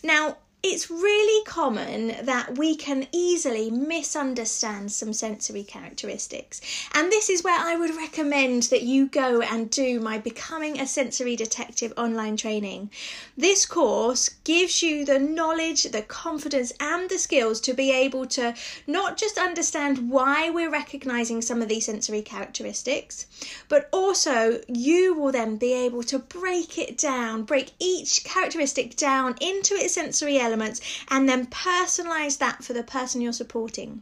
Now, 0.03 0.37
it's 0.67 0.89
really 0.89 1.43
common 1.45 2.25
that 2.25 2.57
we 2.57 2.75
can 2.75 3.05
easily 3.11 3.69
misunderstand 3.69 4.91
some 4.91 5.13
sensory 5.13 5.63
characteristics. 5.63 6.59
And 6.95 7.11
this 7.11 7.29
is 7.29 7.43
where 7.43 7.59
I 7.59 7.75
would 7.75 7.95
recommend 7.95 8.63
that 8.63 8.81
you 8.81 9.05
go 9.05 9.41
and 9.41 9.69
do 9.69 9.99
my 9.99 10.17
Becoming 10.17 10.79
a 10.79 10.87
Sensory 10.87 11.35
Detective 11.35 11.93
online 11.95 12.35
training. 12.35 12.89
This 13.37 13.67
course 13.67 14.29
gives 14.43 14.81
you 14.81 15.05
the 15.05 15.19
knowledge, 15.19 15.83
the 15.83 16.01
confidence, 16.01 16.73
and 16.79 17.11
the 17.11 17.19
skills 17.19 17.61
to 17.61 17.75
be 17.75 17.91
able 17.91 18.25
to 18.25 18.55
not 18.87 19.17
just 19.17 19.37
understand 19.37 20.09
why 20.09 20.49
we're 20.49 20.71
recognizing 20.71 21.43
some 21.43 21.61
of 21.61 21.69
these 21.69 21.85
sensory 21.85 22.23
characteristics, 22.23 23.27
but 23.69 23.87
also 23.93 24.61
you 24.67 25.13
will 25.13 25.31
then 25.31 25.57
be 25.57 25.73
able 25.73 26.01
to 26.01 26.17
break 26.17 26.79
it 26.79 26.97
down, 26.97 27.43
break 27.43 27.73
each 27.77 28.23
characteristic 28.23 28.95
down 28.95 29.35
into 29.39 29.75
its 29.75 29.93
sensory 29.93 30.39
elements 30.39 30.54
elements 30.55 30.79
and 31.09 31.27
then 31.27 31.47
personalize 31.47 32.37
that 32.37 32.63
for 32.63 32.71
the 32.71 32.83
person 32.83 33.19
you're 33.19 33.33
supporting. 33.33 34.01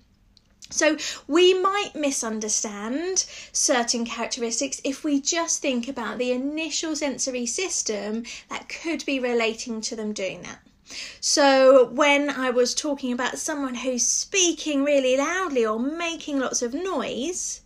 So, 0.69 0.97
we 1.27 1.53
might 1.53 1.91
misunderstand 1.93 3.25
certain 3.51 4.05
characteristics 4.05 4.81
if 4.83 5.03
we 5.03 5.19
just 5.19 5.61
think 5.61 5.87
about 5.87 6.17
the 6.17 6.31
initial 6.31 6.95
sensory 6.95 7.45
system 7.45 8.23
that 8.49 8.69
could 8.69 9.05
be 9.05 9.19
relating 9.19 9.81
to 9.81 9.95
them 9.95 10.13
doing 10.13 10.41
that. 10.43 10.59
So, 11.19 11.89
when 11.89 12.29
I 12.29 12.49
was 12.49 12.73
talking 12.73 13.11
about 13.11 13.37
someone 13.37 13.75
who's 13.75 14.07
speaking 14.07 14.83
really 14.83 15.17
loudly 15.17 15.65
or 15.65 15.79
making 15.79 16.39
lots 16.39 16.61
of 16.61 16.73
noise, 16.73 17.61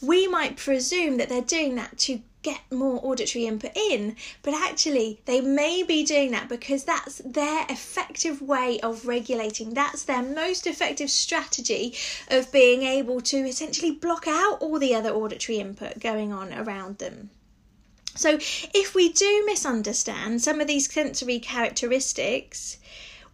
we 0.00 0.28
might 0.28 0.56
presume 0.56 1.16
that 1.16 1.28
they're 1.28 1.42
doing 1.42 1.74
that 1.76 1.98
to 1.98 2.20
get 2.42 2.60
more 2.70 3.00
auditory 3.02 3.46
input 3.46 3.76
in, 3.76 4.16
but 4.42 4.54
actually 4.54 5.20
they 5.24 5.40
may 5.40 5.82
be 5.82 6.04
doing 6.04 6.30
that 6.30 6.48
because 6.48 6.84
that's 6.84 7.18
their 7.24 7.66
effective 7.68 8.40
way 8.40 8.78
of 8.80 9.06
regulating. 9.06 9.74
That's 9.74 10.04
their 10.04 10.22
most 10.22 10.66
effective 10.66 11.10
strategy 11.10 11.94
of 12.28 12.52
being 12.52 12.82
able 12.82 13.20
to 13.22 13.36
essentially 13.38 13.90
block 13.90 14.26
out 14.26 14.60
all 14.60 14.78
the 14.78 14.94
other 14.94 15.10
auditory 15.10 15.58
input 15.58 15.98
going 15.98 16.32
on 16.32 16.52
around 16.52 16.98
them. 16.98 17.30
So, 18.14 18.38
if 18.74 18.94
we 18.94 19.12
do 19.12 19.44
misunderstand 19.46 20.42
some 20.42 20.60
of 20.60 20.66
these 20.66 20.92
sensory 20.92 21.38
characteristics, 21.38 22.78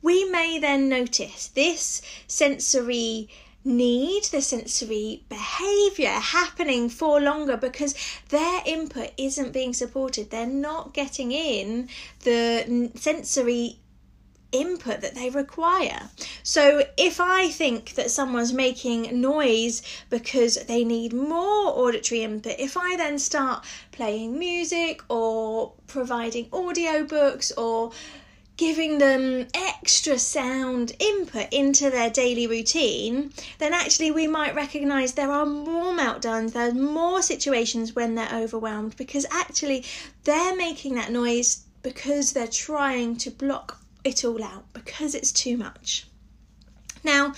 we 0.03 0.27
may 0.27 0.59
then 0.59 0.91
notice 0.91 1.47
this 1.49 2.03
sensory 2.27 3.31
need 3.65 4.25
the 4.25 4.43
sensory 4.43 5.25
behavior 5.29 6.11
happening 6.11 6.89
for 6.89 7.21
longer 7.21 7.57
because 7.57 7.95
their 8.29 8.61
input 8.67 9.13
isn't 9.17 9.53
being 9.53 9.73
supported. 9.73 10.31
They're 10.31 10.47
not 10.47 10.93
getting 10.93 11.33
in 11.33 11.89
the 12.25 12.91
sensory 12.95 13.79
input 14.55 15.01
that 15.01 15.15
they 15.15 15.29
require. 15.31 16.11
So 16.43 16.85
if 16.97 17.21
I 17.21 17.49
think 17.49 17.95
that 17.95 18.11
someone's 18.11 18.53
making 18.53 19.21
noise 19.21 19.83
because 20.11 20.55
they 20.67 20.85
need 20.85 21.13
more 21.13 21.77
auditory 21.77 22.23
input, 22.23 22.55
if 22.59 22.77
I 22.77 22.97
then 22.97 23.19
start 23.19 23.65
playing 23.91 24.39
music 24.39 25.03
or 25.09 25.73
providing 25.89 26.47
audiobooks 26.47 27.51
or 27.59 27.91
giving 28.57 28.99
them 28.99 29.47
extra 29.55 30.19
sound 30.19 30.93
input 30.99 31.53
into 31.53 31.91
their 31.91 32.11
daily 32.11 32.47
routine, 32.47 33.33
then 33.59 33.75
actually 33.75 34.11
we 34.11 34.27
might 34.27 34.55
recognize 34.55 35.13
there 35.13 35.33
are 35.33 35.47
more 35.47 35.93
meltdowns, 35.93 36.53
there's 36.53 36.75
more 36.75 37.21
situations 37.21 37.95
when 37.95 38.15
they're 38.15 38.33
overwhelmed 38.33 38.97
because 38.97 39.27
actually 39.31 39.85
they're 40.25 40.57
making 40.57 40.95
that 40.95 41.11
noise 41.11 41.65
because 41.83 42.33
they're 42.33 42.47
trying 42.47 43.17
to 43.17 43.31
block 43.31 43.81
it 44.05 44.25
all 44.25 44.43
out 44.43 44.65
because 44.73 45.15
it's 45.15 45.33
too 45.33 45.57
much. 45.57 46.07
Now, 47.03 47.35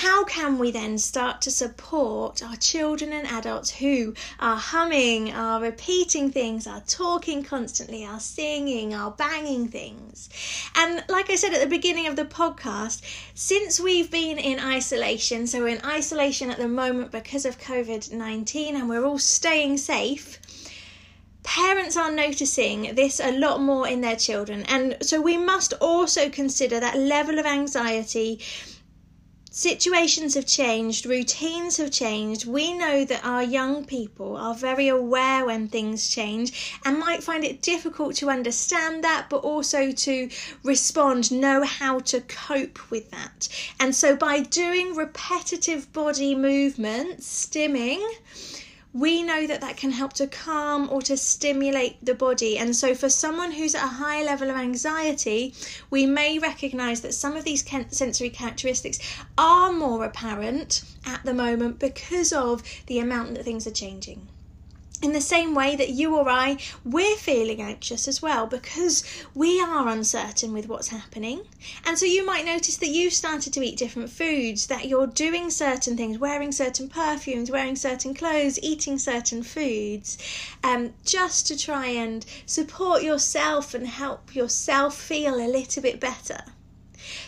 how 0.00 0.24
can 0.24 0.58
we 0.58 0.70
then 0.70 0.96
start 0.96 1.42
to 1.42 1.50
support 1.50 2.42
our 2.42 2.56
children 2.56 3.12
and 3.12 3.26
adults 3.26 3.70
who 3.70 4.14
are 4.38 4.56
humming, 4.56 5.30
are 5.30 5.60
repeating 5.60 6.30
things, 6.30 6.66
are 6.66 6.80
talking 6.86 7.42
constantly, 7.42 8.02
are 8.06 8.18
singing, 8.18 8.94
are 8.94 9.10
banging 9.10 9.68
things? 9.68 10.30
And 10.74 11.04
like 11.10 11.28
I 11.28 11.34
said 11.34 11.52
at 11.52 11.60
the 11.60 11.66
beginning 11.66 12.06
of 12.06 12.16
the 12.16 12.24
podcast, 12.24 13.02
since 13.34 13.78
we've 13.78 14.10
been 14.10 14.38
in 14.38 14.58
isolation, 14.58 15.46
so 15.46 15.60
we're 15.60 15.76
in 15.76 15.84
isolation 15.84 16.50
at 16.50 16.56
the 16.56 16.66
moment 16.66 17.10
because 17.10 17.44
of 17.44 17.58
COVID 17.58 18.10
19 18.10 18.76
and 18.76 18.88
we're 18.88 19.04
all 19.04 19.18
staying 19.18 19.76
safe 19.76 20.40
parents 21.42 21.96
are 21.96 22.12
noticing 22.12 22.94
this 22.94 23.18
a 23.18 23.32
lot 23.32 23.60
more 23.60 23.88
in 23.88 24.02
their 24.02 24.14
children 24.14 24.62
and 24.68 24.96
so 25.00 25.20
we 25.20 25.38
must 25.38 25.72
also 25.80 26.28
consider 26.28 26.78
that 26.78 26.96
level 26.98 27.38
of 27.38 27.46
anxiety 27.46 28.38
situations 29.50 30.34
have 30.34 30.46
changed, 30.46 31.04
routines 31.06 31.76
have 31.76 31.90
changed. 31.90 32.46
We 32.46 32.72
know 32.72 33.04
that 33.04 33.24
our 33.24 33.42
young 33.42 33.84
people 33.84 34.36
are 34.36 34.54
very 34.54 34.88
aware 34.88 35.44
when 35.44 35.68
things 35.68 36.08
change 36.08 36.78
and 36.84 36.98
might 36.98 37.22
find 37.22 37.44
it 37.44 37.60
difficult 37.60 38.14
to 38.16 38.30
understand 38.30 39.02
that, 39.04 39.26
but 39.28 39.38
also 39.38 39.90
to 39.90 40.30
respond, 40.62 41.32
know 41.32 41.64
how 41.64 41.98
to 42.00 42.20
cope 42.20 42.90
with 42.90 43.10
that. 43.10 43.48
And 43.80 43.94
so, 43.94 44.16
by 44.16 44.40
doing 44.40 44.94
repetitive 44.94 45.92
body 45.92 46.34
movements, 46.34 47.46
stimming, 47.46 48.00
we 48.92 49.22
know 49.22 49.46
that 49.46 49.60
that 49.60 49.76
can 49.76 49.92
help 49.92 50.12
to 50.14 50.26
calm 50.26 50.88
or 50.90 51.02
to 51.02 51.16
stimulate 51.16 52.04
the 52.04 52.14
body. 52.14 52.58
And 52.58 52.74
so, 52.74 52.94
for 52.94 53.08
someone 53.08 53.52
who's 53.52 53.74
at 53.74 53.84
a 53.84 53.88
high 53.88 54.22
level 54.22 54.50
of 54.50 54.56
anxiety, 54.56 55.54
we 55.90 56.06
may 56.06 56.38
recognize 56.38 57.00
that 57.02 57.14
some 57.14 57.36
of 57.36 57.44
these 57.44 57.64
sensory 57.90 58.30
characteristics 58.30 58.98
are 59.38 59.72
more 59.72 60.04
apparent 60.04 60.82
at 61.04 61.22
the 61.24 61.34
moment 61.34 61.78
because 61.78 62.32
of 62.32 62.62
the 62.86 62.98
amount 62.98 63.34
that 63.34 63.44
things 63.44 63.66
are 63.66 63.72
changing 63.72 64.26
in 65.02 65.12
the 65.12 65.20
same 65.20 65.54
way 65.54 65.76
that 65.76 65.90
you 65.90 66.16
or 66.16 66.28
I, 66.28 66.58
we're 66.84 67.16
feeling 67.16 67.62
anxious 67.62 68.06
as 68.06 68.20
well 68.20 68.46
because 68.46 69.02
we 69.34 69.60
are 69.60 69.88
uncertain 69.88 70.52
with 70.52 70.68
what's 70.68 70.88
happening. 70.88 71.46
And 71.86 71.98
so 71.98 72.04
you 72.06 72.24
might 72.24 72.44
notice 72.44 72.76
that 72.76 72.88
you've 72.88 73.14
started 73.14 73.52
to 73.54 73.62
eat 73.62 73.78
different 73.78 74.10
foods, 74.10 74.66
that 74.66 74.86
you're 74.86 75.06
doing 75.06 75.50
certain 75.50 75.96
things, 75.96 76.18
wearing 76.18 76.52
certain 76.52 76.88
perfumes, 76.88 77.50
wearing 77.50 77.76
certain 77.76 78.14
clothes, 78.14 78.58
eating 78.62 78.98
certain 78.98 79.42
foods, 79.42 80.18
um, 80.62 80.92
just 81.04 81.46
to 81.46 81.58
try 81.58 81.86
and 81.86 82.26
support 82.44 83.02
yourself 83.02 83.74
and 83.74 83.86
help 83.86 84.34
yourself 84.34 84.96
feel 84.96 85.34
a 85.34 85.48
little 85.48 85.82
bit 85.82 85.98
better. 85.98 86.42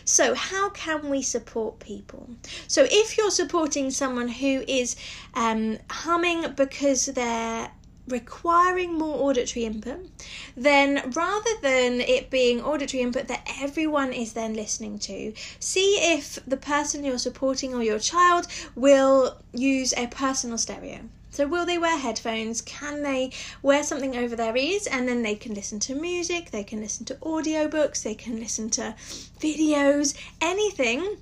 So, 0.05 0.35
how 0.35 0.71
can 0.71 1.09
we 1.09 1.23
support 1.23 1.79
people? 1.79 2.29
So, 2.69 2.87
if 2.91 3.17
you're 3.17 3.31
supporting 3.31 3.91
someone 3.91 4.29
who 4.29 4.64
is 4.67 4.97
um, 5.35 5.79
humming 5.88 6.52
because 6.57 7.07
they're 7.07 7.71
requiring 8.09 8.99
more 8.99 9.31
auditory 9.31 9.64
input, 9.64 10.09
then 10.57 11.11
rather 11.12 11.50
than 11.62 12.00
it 12.00 12.31
being 12.31 12.61
auditory 12.61 13.02
input 13.02 13.29
that 13.29 13.49
everyone 13.61 14.12
is 14.12 14.33
then 14.33 14.55
listening 14.55 14.99
to, 14.99 15.33
see 15.61 15.95
if 16.14 16.38
the 16.47 16.57
person 16.57 17.05
you're 17.05 17.19
supporting 17.19 17.75
or 17.75 17.83
your 17.83 17.99
child 17.99 18.47
will 18.75 19.38
use 19.52 19.95
a 19.97 20.07
personal 20.09 20.59
stereo. 20.59 21.00
So, 21.32 21.46
will 21.46 21.64
they 21.64 21.78
wear 21.78 21.96
headphones? 21.96 22.60
Can 22.60 23.02
they 23.02 23.30
wear 23.62 23.82
something 23.82 24.16
over 24.16 24.36
their 24.36 24.54
ears? 24.54 24.86
And 24.86 25.08
then 25.08 25.22
they 25.22 25.34
can 25.34 25.54
listen 25.54 25.80
to 25.80 25.94
music, 25.94 26.50
they 26.50 26.62
can 26.62 26.80
listen 26.80 27.06
to 27.06 27.14
audiobooks, 27.16 28.02
they 28.02 28.14
can 28.14 28.38
listen 28.38 28.68
to 28.70 28.94
videos, 29.40 30.14
anything 30.42 31.16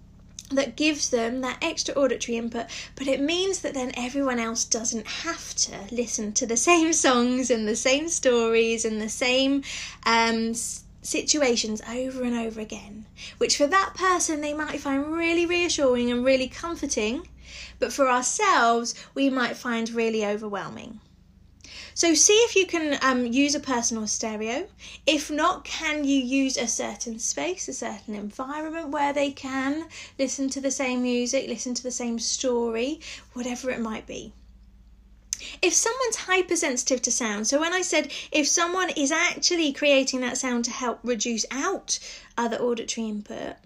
that 0.50 0.74
gives 0.74 1.10
them 1.10 1.42
that 1.42 1.58
extra 1.62 1.94
auditory 1.94 2.36
input, 2.36 2.66
but 2.96 3.06
it 3.06 3.20
means 3.20 3.60
that 3.60 3.72
then 3.72 3.92
everyone 3.96 4.40
else 4.40 4.64
doesn't 4.64 5.06
have 5.06 5.54
to 5.54 5.78
listen 5.92 6.32
to 6.32 6.44
the 6.44 6.56
same 6.70 6.92
songs 6.92 7.48
and 7.48 7.68
the 7.68 7.76
same 7.76 8.08
stories 8.08 8.84
and 8.84 9.00
the 9.00 9.08
same 9.08 9.62
um, 10.04 10.52
situations 11.02 11.80
over 11.88 12.24
and 12.24 12.34
over 12.34 12.60
again, 12.60 13.06
which 13.38 13.56
for 13.56 13.68
that 13.68 13.94
person 13.94 14.40
they 14.40 14.54
might 14.54 14.80
find 14.80 15.06
really 15.06 15.46
reassuring 15.46 16.10
and 16.10 16.24
really 16.24 16.48
comforting 16.48 17.28
but 17.78 17.92
for 17.92 18.08
ourselves, 18.08 18.94
we 19.14 19.30
might 19.30 19.56
find 19.56 19.90
really 19.90 20.24
overwhelming. 20.24 21.00
So, 21.94 22.14
see 22.14 22.34
if 22.34 22.56
you 22.56 22.66
can 22.66 22.98
um, 23.02 23.26
use 23.26 23.54
a 23.54 23.60
personal 23.60 24.06
stereo. 24.06 24.68
If 25.06 25.30
not, 25.30 25.64
can 25.64 26.04
you 26.04 26.20
use 26.20 26.56
a 26.56 26.66
certain 26.66 27.18
space, 27.18 27.68
a 27.68 27.72
certain 27.72 28.14
environment 28.14 28.88
where 28.88 29.12
they 29.12 29.32
can 29.32 29.88
listen 30.18 30.48
to 30.50 30.60
the 30.60 30.70
same 30.70 31.02
music, 31.02 31.48
listen 31.48 31.74
to 31.74 31.82
the 31.82 31.90
same 31.90 32.18
story, 32.18 33.00
whatever 33.32 33.70
it 33.70 33.80
might 33.80 34.06
be? 34.06 34.32
If 35.62 35.72
someone's 35.74 36.16
hypersensitive 36.16 37.02
to 37.02 37.10
sound, 37.10 37.48
so 37.48 37.58
when 37.58 37.72
I 37.72 37.82
said 37.82 38.12
if 38.30 38.46
someone 38.46 38.90
is 38.90 39.10
actually 39.10 39.72
creating 39.72 40.20
that 40.20 40.36
sound 40.36 40.66
to 40.66 40.70
help 40.70 41.00
reduce 41.02 41.46
out 41.50 41.98
other 42.36 42.58
auditory 42.58 43.08
input, 43.08 43.56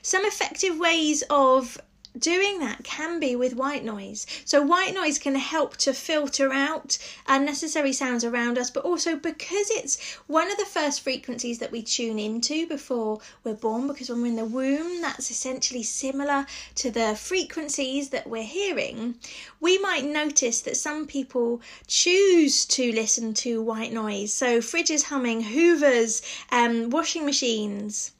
some 0.00 0.24
effective 0.24 0.78
ways 0.78 1.22
of 1.28 1.78
doing 2.18 2.60
that 2.60 2.84
can 2.84 3.18
be 3.18 3.34
with 3.34 3.56
white 3.56 3.84
noise. 3.84 4.26
So, 4.44 4.62
white 4.62 4.94
noise 4.94 5.18
can 5.18 5.34
help 5.34 5.76
to 5.78 5.92
filter 5.92 6.52
out 6.52 6.96
unnecessary 7.26 7.92
sounds 7.92 8.24
around 8.24 8.56
us, 8.56 8.70
but 8.70 8.84
also 8.84 9.16
because 9.16 9.68
it's 9.70 10.00
one 10.26 10.50
of 10.50 10.56
the 10.56 10.64
first 10.64 11.00
frequencies 11.00 11.58
that 11.58 11.72
we 11.72 11.82
tune 11.82 12.18
into 12.18 12.66
before 12.66 13.20
we're 13.42 13.54
born, 13.54 13.88
because 13.88 14.10
when 14.10 14.22
we're 14.22 14.28
in 14.28 14.36
the 14.36 14.44
womb, 14.44 15.00
that's 15.00 15.30
essentially 15.30 15.82
similar 15.82 16.46
to 16.76 16.90
the 16.90 17.16
frequencies 17.16 18.10
that 18.10 18.28
we're 18.28 18.44
hearing. 18.44 19.16
We 19.60 19.78
might 19.78 20.04
notice 20.04 20.60
that 20.62 20.76
some 20.76 21.06
people 21.06 21.60
choose 21.86 22.64
to 22.66 22.92
listen 22.92 23.34
to 23.34 23.60
white 23.60 23.92
noise. 23.92 24.32
So, 24.32 24.58
fridges 24.58 25.04
humming, 25.04 25.42
hoovers, 25.42 26.22
um, 26.52 26.90
washing 26.90 27.24
machines 27.24 28.12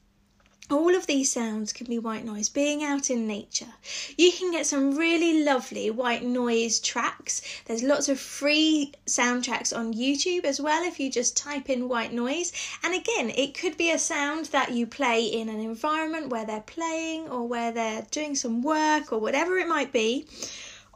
all 0.71 0.95
of 0.95 1.05
these 1.05 1.31
sounds 1.31 1.71
can 1.71 1.85
be 1.85 1.99
white 1.99 2.25
noise 2.25 2.49
being 2.49 2.83
out 2.83 3.11
in 3.11 3.27
nature. 3.27 3.73
You 4.17 4.31
can 4.31 4.51
get 4.51 4.65
some 4.65 4.97
really 4.97 5.43
lovely 5.43 5.91
white 5.91 6.23
noise 6.23 6.79
tracks. 6.79 7.41
There's 7.65 7.83
lots 7.83 8.09
of 8.09 8.19
free 8.19 8.93
soundtracks 9.05 9.75
on 9.77 9.93
youtube 9.93 10.43
as 10.43 10.59
well 10.59 10.83
if 10.83 10.99
you 10.99 11.11
just 11.11 11.37
type 11.37 11.69
in 11.69 11.87
white 11.87 12.13
noise. 12.13 12.51
And 12.83 12.95
again 12.95 13.29
it 13.29 13.57
could 13.57 13.77
be 13.77 13.91
a 13.91 13.99
sound 13.99 14.45
that 14.47 14.71
you 14.71 14.87
play 14.87 15.25
in 15.25 15.49
an 15.49 15.59
environment 15.59 16.29
where 16.29 16.45
they're 16.45 16.61
playing 16.61 17.29
or 17.29 17.47
where 17.47 17.71
they're 17.71 18.07
doing 18.09 18.35
some 18.35 18.63
work 18.63 19.13
or 19.13 19.19
whatever 19.19 19.57
it 19.57 19.67
might 19.67 19.93
be. 19.93 20.25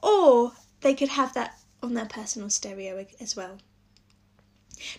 Or 0.02 0.54
they 0.82 0.96
could 0.96 1.10
have 1.10 1.34
that 1.36 1.60
on 1.84 1.94
their 1.94 2.08
personal 2.08 2.50
stereo 2.50 3.06
as 3.22 3.36
well 3.36 3.60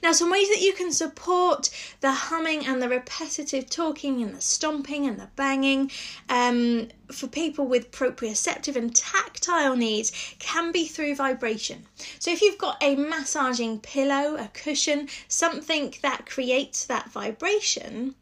now, 0.03 0.13
some 0.13 0.31
ways 0.31 0.49
that 0.49 0.61
you 0.61 0.73
can 0.73 0.93
support 0.93 1.71
the 2.01 2.13
humming 2.13 2.67
and 2.67 2.83
the 2.83 2.89
repetitive 2.89 3.69
talking 3.71 4.23
and 4.23 4.35
the 4.35 4.41
stomping 4.41 5.07
and 5.07 5.19
the 5.19 5.29
banging 5.37 5.91
um, 6.29 6.89
for 7.11 7.27
people 7.27 7.67
with 7.67 7.91
proprioceptive 7.91 8.77
and 8.77 8.95
tactile 8.95 9.77
needs 9.77 10.13
can 10.39 10.73
be 10.73 10.87
through 10.87 11.15
vibration. 11.15 11.87
So, 12.19 12.31
if 12.31 12.43
you've 12.43 12.59
got 12.59 12.83
a 12.83 12.97
massaging 12.97 13.81
pillow, 13.81 14.37
a 14.37 14.49
cushion, 14.53 15.09
something 15.29 15.95
that 16.03 16.27
creates 16.27 16.85
that 16.87 17.11
vibration, 17.11 18.15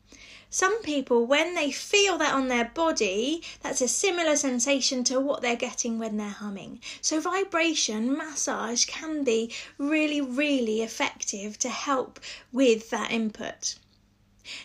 some 0.50 0.80
people, 0.80 1.26
when 1.26 1.54
they 1.54 1.70
feel 1.70 2.16
that 2.16 2.32
on 2.32 2.48
their 2.48 2.64
body, 2.64 3.42
that's 3.60 3.82
a 3.82 3.88
similar 3.88 4.34
sensation 4.34 5.04
to 5.04 5.20
what 5.20 5.42
they're 5.42 5.56
getting 5.56 5.98
when 5.98 6.16
they're 6.16 6.30
humming. 6.30 6.80
So, 7.02 7.20
vibration 7.20 8.16
massage 8.16 8.86
can 8.86 9.24
be 9.24 9.52
really, 9.76 10.22
really 10.22 10.80
effective 10.80 11.58
to 11.58 11.68
help 11.68 12.18
with 12.50 12.88
that 12.88 13.10
input. 13.10 13.74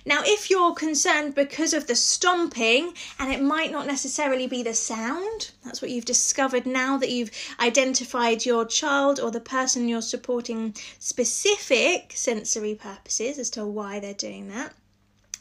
Now, 0.05 0.21
if 0.23 0.49
you're 0.49 0.73
concerned 0.73 1.35
because 1.35 1.73
of 1.73 1.87
the 1.87 1.97
stomping, 1.97 2.93
and 3.19 3.33
it 3.33 3.41
might 3.41 3.69
not 3.69 3.85
necessarily 3.85 4.47
be 4.47 4.63
the 4.63 4.73
sound, 4.73 5.51
that's 5.65 5.81
what 5.81 5.91
you've 5.91 6.05
discovered 6.05 6.65
now 6.65 6.95
that 6.95 7.11
you've 7.11 7.31
identified 7.59 8.45
your 8.45 8.63
child 8.63 9.19
or 9.19 9.31
the 9.31 9.41
person 9.41 9.89
you're 9.89 10.01
supporting 10.01 10.75
specific 10.97 12.13
sensory 12.15 12.73
purposes 12.73 13.37
as 13.37 13.49
to 13.49 13.65
why 13.65 13.99
they're 13.99 14.13
doing 14.13 14.47
that 14.47 14.73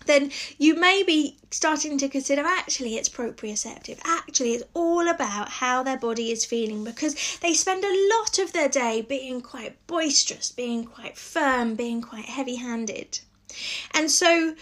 then 0.06 0.30
you 0.58 0.74
may 0.74 1.02
be 1.02 1.36
starting 1.50 1.98
to 1.98 2.08
consider 2.08 2.42
actually 2.44 2.96
it's 2.96 3.08
proprioceptive. 3.08 3.98
Actually, 4.04 4.54
it's 4.54 4.64
all 4.74 5.08
about 5.08 5.48
how 5.48 5.82
their 5.82 5.98
body 5.98 6.30
is 6.30 6.44
feeling 6.44 6.84
because 6.84 7.38
they 7.38 7.54
spend 7.54 7.84
a 7.84 8.08
lot 8.16 8.38
of 8.38 8.52
their 8.52 8.68
day 8.68 9.02
being 9.02 9.40
quite 9.40 9.86
boisterous, 9.86 10.50
being 10.50 10.84
quite 10.84 11.16
firm, 11.16 11.74
being 11.74 12.00
quite 12.02 12.24
heavy 12.24 12.56
handed. 12.56 13.20
And 13.92 14.10
so, 14.10 14.54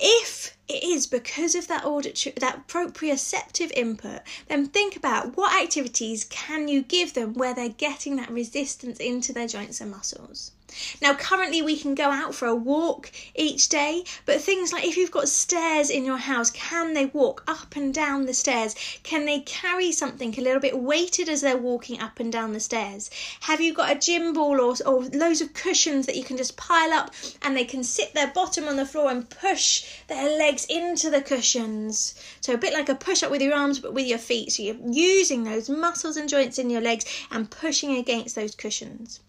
if 0.00 0.56
it 0.68 0.84
is 0.84 1.06
because 1.06 1.54
of 1.54 1.66
that 1.68 1.84
auditory, 1.84 2.34
that 2.38 2.68
proprioceptive 2.68 3.72
input, 3.74 4.20
then 4.46 4.66
think 4.66 4.96
about 4.96 5.36
what 5.36 5.60
activities 5.60 6.24
can 6.24 6.68
you 6.68 6.82
give 6.82 7.14
them 7.14 7.34
where 7.34 7.54
they're 7.54 7.68
getting 7.68 8.16
that 8.16 8.30
resistance 8.30 8.98
into 8.98 9.32
their 9.32 9.48
joints 9.48 9.80
and 9.80 9.90
muscles. 9.90 10.52
Now, 11.00 11.14
currently, 11.14 11.62
we 11.62 11.78
can 11.78 11.94
go 11.94 12.10
out 12.10 12.34
for 12.34 12.46
a 12.46 12.54
walk 12.54 13.10
each 13.34 13.70
day, 13.70 14.04
but 14.26 14.42
things 14.42 14.70
like 14.70 14.84
if 14.84 14.98
you've 14.98 15.10
got 15.10 15.28
stairs 15.28 15.88
in 15.88 16.04
your 16.04 16.18
house, 16.18 16.50
can 16.50 16.92
they 16.92 17.06
walk 17.06 17.42
up 17.48 17.74
and 17.74 17.94
down 17.94 18.26
the 18.26 18.34
stairs? 18.34 18.74
Can 19.02 19.24
they 19.24 19.40
carry 19.40 19.92
something 19.92 20.34
a 20.36 20.42
little 20.42 20.60
bit 20.60 20.78
weighted 20.78 21.28
as 21.30 21.40
they're 21.40 21.56
walking 21.56 22.00
up 22.00 22.20
and 22.20 22.30
down 22.30 22.52
the 22.52 22.60
stairs? 22.60 23.08
Have 23.40 23.62
you 23.62 23.72
got 23.72 23.90
a 23.90 23.98
gym 23.98 24.34
ball 24.34 24.60
or, 24.60 24.74
or 24.84 25.04
loads 25.04 25.40
of 25.40 25.54
cushions 25.54 26.04
that 26.04 26.16
you 26.16 26.24
can 26.24 26.36
just 26.36 26.58
pile 26.58 26.92
up 26.92 27.14
and 27.40 27.56
they 27.56 27.64
can 27.64 27.82
sit 27.82 28.12
their 28.12 28.28
bottom 28.28 28.68
on 28.68 28.76
the 28.76 28.84
floor 28.84 29.10
and 29.10 29.30
push 29.30 29.86
their 30.08 30.38
legs 30.38 30.66
into 30.66 31.08
the 31.08 31.22
cushions? 31.22 32.14
So, 32.42 32.52
a 32.52 32.58
bit 32.58 32.74
like 32.74 32.90
a 32.90 32.94
push 32.94 33.22
up 33.22 33.30
with 33.30 33.40
your 33.40 33.54
arms 33.54 33.78
but 33.78 33.94
with 33.94 34.06
your 34.06 34.18
feet. 34.18 34.52
So, 34.52 34.62
you're 34.62 34.76
using 34.86 35.44
those 35.44 35.70
muscles 35.70 36.18
and 36.18 36.28
joints 36.28 36.58
in 36.58 36.68
your 36.68 36.82
legs 36.82 37.06
and 37.30 37.50
pushing 37.50 37.96
against 37.96 38.34
those 38.34 38.54
cushions. 38.54 39.20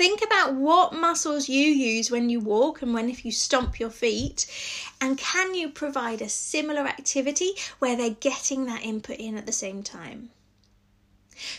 Think 0.00 0.24
about 0.24 0.54
what 0.54 0.94
muscles 0.94 1.50
you 1.50 1.66
use 1.66 2.10
when 2.10 2.30
you 2.30 2.40
walk 2.40 2.80
and 2.80 2.94
when 2.94 3.10
if 3.10 3.22
you 3.22 3.30
stomp 3.30 3.78
your 3.78 3.90
feet. 3.90 4.46
And 4.98 5.18
can 5.18 5.54
you 5.54 5.68
provide 5.68 6.22
a 6.22 6.28
similar 6.30 6.86
activity 6.86 7.50
where 7.80 7.94
they're 7.98 8.08
getting 8.18 8.64
that 8.64 8.82
input 8.82 9.18
in 9.18 9.36
at 9.36 9.44
the 9.44 9.52
same 9.52 9.82
time? 9.82 10.30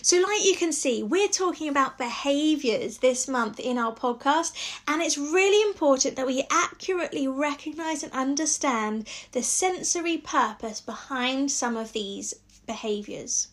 So, 0.01 0.19
like 0.19 0.43
you 0.43 0.55
can 0.55 0.73
see, 0.73 1.03
we're 1.03 1.27
talking 1.27 1.69
about 1.69 1.99
behaviors 1.99 2.97
this 2.97 3.27
month 3.27 3.59
in 3.59 3.77
our 3.77 3.93
podcast, 3.93 4.53
and 4.87 5.03
it's 5.03 5.19
really 5.19 5.61
important 5.69 6.15
that 6.15 6.25
we 6.25 6.43
accurately 6.49 7.27
recognize 7.27 8.01
and 8.01 8.11
understand 8.11 9.07
the 9.33 9.43
sensory 9.43 10.17
purpose 10.17 10.81
behind 10.81 11.51
some 11.51 11.77
of 11.77 11.93
these 11.93 12.33
behaviors 12.65 13.49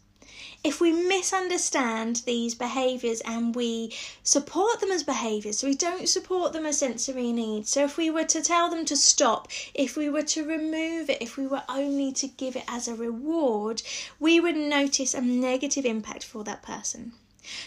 if 0.64 0.80
we 0.80 0.92
misunderstand 0.92 2.22
these 2.26 2.54
behaviours 2.54 3.20
and 3.22 3.54
we 3.54 3.92
support 4.22 4.80
them 4.80 4.90
as 4.90 5.02
behaviours, 5.02 5.58
so 5.58 5.66
we 5.66 5.74
don't 5.74 6.08
support 6.08 6.52
them 6.52 6.66
as 6.66 6.78
sensory 6.78 7.32
needs. 7.32 7.70
So 7.70 7.84
if 7.84 7.96
we 7.96 8.10
were 8.10 8.24
to 8.24 8.42
tell 8.42 8.68
them 8.68 8.84
to 8.86 8.96
stop, 8.96 9.48
if 9.74 9.96
we 9.96 10.08
were 10.08 10.22
to 10.22 10.46
remove 10.46 11.10
it, 11.10 11.22
if 11.22 11.36
we 11.36 11.46
were 11.46 11.62
only 11.68 12.12
to 12.12 12.26
give 12.26 12.56
it 12.56 12.64
as 12.68 12.88
a 12.88 12.94
reward, 12.94 13.82
we 14.18 14.40
would 14.40 14.56
notice 14.56 15.14
a 15.14 15.20
negative 15.20 15.84
impact 15.84 16.24
for 16.24 16.44
that 16.44 16.62
person. 16.62 17.12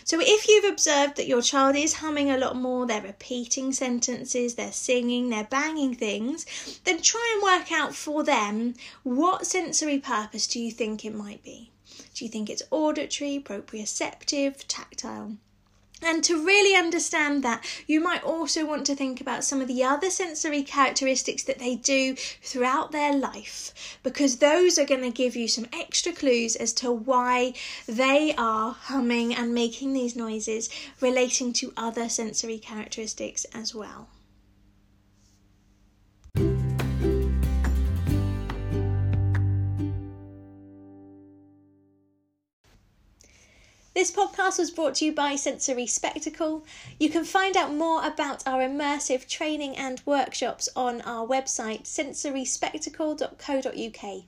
So, 0.03 0.19
if 0.21 0.47
you've 0.47 0.71
observed 0.71 1.15
that 1.15 1.27
your 1.27 1.41
child 1.41 1.75
is 1.75 1.95
humming 1.95 2.29
a 2.29 2.37
lot 2.37 2.55
more, 2.55 2.85
they're 2.85 3.01
repeating 3.01 3.73
sentences, 3.73 4.53
they're 4.53 4.71
singing, 4.71 5.29
they're 5.29 5.43
banging 5.43 5.95
things, 5.95 6.45
then 6.83 7.01
try 7.01 7.31
and 7.33 7.41
work 7.41 7.71
out 7.71 7.95
for 7.95 8.23
them 8.23 8.75
what 9.01 9.47
sensory 9.47 9.97
purpose 9.97 10.45
do 10.45 10.59
you 10.59 10.71
think 10.71 11.03
it 11.03 11.15
might 11.15 11.41
be. 11.41 11.71
Do 12.21 12.25
you 12.25 12.29
think 12.29 12.51
it's 12.51 12.61
auditory, 12.69 13.41
proprioceptive, 13.43 14.65
tactile? 14.67 15.37
And 16.03 16.23
to 16.25 16.45
really 16.45 16.77
understand 16.77 17.41
that, 17.41 17.65
you 17.87 17.99
might 17.99 18.23
also 18.23 18.63
want 18.63 18.85
to 18.85 18.95
think 18.95 19.19
about 19.19 19.43
some 19.43 19.59
of 19.59 19.67
the 19.67 19.83
other 19.83 20.11
sensory 20.11 20.61
characteristics 20.61 21.41
that 21.45 21.57
they 21.57 21.77
do 21.77 22.13
throughout 22.43 22.91
their 22.91 23.11
life, 23.11 23.97
because 24.03 24.37
those 24.37 24.77
are 24.77 24.85
going 24.85 25.01
to 25.01 25.09
give 25.09 25.35
you 25.35 25.47
some 25.47 25.65
extra 25.73 26.11
clues 26.11 26.55
as 26.55 26.73
to 26.73 26.91
why 26.91 27.53
they 27.87 28.35
are 28.37 28.73
humming 28.73 29.33
and 29.33 29.55
making 29.55 29.93
these 29.93 30.15
noises 30.15 30.69
relating 30.99 31.51
to 31.53 31.73
other 31.75 32.07
sensory 32.07 32.59
characteristics 32.59 33.45
as 33.45 33.73
well. 33.73 34.09
This 43.93 44.09
podcast 44.09 44.57
was 44.57 44.71
brought 44.71 44.95
to 44.95 45.05
you 45.05 45.11
by 45.11 45.35
Sensory 45.35 45.85
Spectacle. 45.85 46.63
You 46.97 47.09
can 47.09 47.25
find 47.25 47.57
out 47.57 47.73
more 47.73 48.01
about 48.05 48.41
our 48.47 48.61
immersive 48.61 49.27
training 49.27 49.75
and 49.75 50.01
workshops 50.05 50.69
on 50.77 51.01
our 51.01 51.27
website 51.27 51.83
sensoryspectacle.co.uk. 51.83 54.23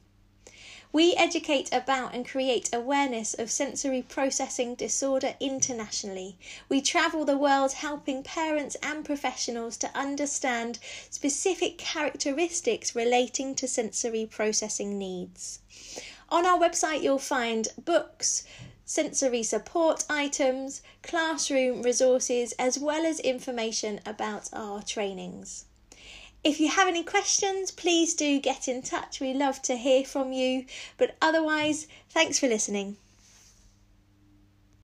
We 0.92 1.16
educate 1.16 1.70
about 1.72 2.14
and 2.14 2.28
create 2.28 2.70
awareness 2.74 3.34
of 3.34 3.50
sensory 3.50 4.02
processing 4.02 4.76
disorder 4.76 5.36
internationally. 5.40 6.36
We 6.68 6.82
travel 6.82 7.24
the 7.24 7.38
world 7.38 7.72
helping 7.72 8.22
parents 8.22 8.76
and 8.84 9.06
professionals 9.06 9.78
to 9.78 9.98
understand 9.98 10.80
specific 11.10 11.78
characteristics 11.78 12.98
relating 12.98 13.56
to 13.56 13.70
sensory 13.70 14.26
processing 14.26 15.00
needs. 15.00 15.60
On 16.28 16.46
our 16.46 16.60
website, 16.60 17.02
you'll 17.02 17.18
find 17.18 17.70
books, 17.78 18.44
sensory 18.86 19.44
support 19.44 20.04
items, 20.10 20.82
classroom 21.02 21.82
resources, 21.82 22.54
as 22.54 22.78
well 22.78 23.06
as 23.06 23.20
information 23.20 24.00
about 24.06 24.50
our 24.54 24.82
trainings. 24.82 25.66
If 26.44 26.60
you 26.60 26.68
have 26.68 26.90
any 26.90 27.04
questions, 27.04 27.72
please 27.72 28.14
do 28.14 28.40
get 28.40 28.68
in 28.68 28.82
touch. 28.82 29.22
We 29.22 29.34
love 29.34 29.62
to 29.64 29.78
hear 29.78 30.04
from 30.04 30.34
you. 30.34 30.66
But 30.98 31.16
otherwise, 31.22 31.88
thanks 32.10 32.38
for 32.40 32.48
listening. 32.48 32.98